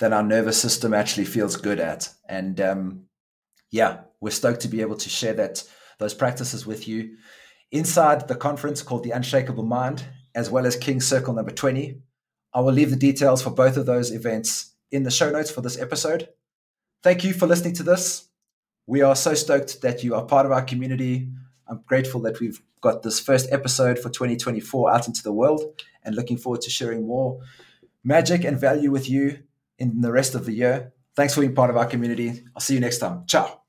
than 0.00 0.12
our 0.12 0.22
nervous 0.22 0.60
system 0.60 0.94
actually 0.94 1.26
feels 1.26 1.56
good 1.56 1.78
at. 1.78 2.08
And 2.28 2.60
um, 2.60 3.04
yeah, 3.70 4.00
we're 4.20 4.30
stoked 4.30 4.60
to 4.62 4.68
be 4.68 4.80
able 4.80 4.96
to 4.96 5.08
share 5.08 5.34
that 5.34 5.64
those 5.98 6.14
practices 6.14 6.66
with 6.66 6.88
you 6.88 7.16
inside 7.70 8.28
the 8.28 8.34
conference 8.34 8.82
called 8.82 9.04
the 9.04 9.10
Unshakable 9.10 9.64
Mind, 9.64 10.04
as 10.34 10.50
well 10.50 10.66
as 10.66 10.76
King 10.76 11.00
Circle 11.00 11.34
number 11.34 11.50
20. 11.50 12.00
I 12.54 12.60
will 12.60 12.72
leave 12.72 12.90
the 12.90 12.96
details 12.96 13.42
for 13.42 13.50
both 13.50 13.76
of 13.76 13.86
those 13.86 14.10
events 14.10 14.74
in 14.90 15.04
the 15.04 15.10
show 15.10 15.30
notes 15.30 15.50
for 15.50 15.60
this 15.60 15.78
episode. 15.78 16.28
Thank 17.02 17.24
you 17.24 17.32
for 17.32 17.46
listening 17.46 17.74
to 17.74 17.82
this. 17.82 18.28
We 18.86 19.02
are 19.02 19.16
so 19.16 19.34
stoked 19.34 19.80
that 19.82 20.02
you 20.02 20.14
are 20.14 20.24
part 20.24 20.46
of 20.46 20.52
our 20.52 20.62
community. 20.62 21.28
I'm 21.68 21.82
grateful 21.86 22.20
that 22.22 22.40
we've 22.40 22.60
got 22.80 23.02
this 23.02 23.20
first 23.20 23.50
episode 23.52 23.98
for 23.98 24.10
2024 24.10 24.92
out 24.92 25.06
into 25.06 25.22
the 25.22 25.32
world 25.32 25.82
and 26.04 26.14
looking 26.14 26.36
forward 26.36 26.60
to 26.62 26.70
sharing 26.70 27.06
more 27.06 27.40
magic 28.04 28.44
and 28.44 28.58
value 28.58 28.90
with 28.90 29.08
you 29.08 29.42
in 29.78 30.00
the 30.00 30.12
rest 30.12 30.34
of 30.34 30.46
the 30.46 30.52
year. 30.52 30.92
Thanks 31.16 31.34
for 31.34 31.40
being 31.40 31.54
part 31.54 31.70
of 31.70 31.76
our 31.76 31.86
community. 31.86 32.44
I'll 32.54 32.60
see 32.60 32.74
you 32.74 32.80
next 32.80 32.98
time. 32.98 33.24
Ciao. 33.26 33.61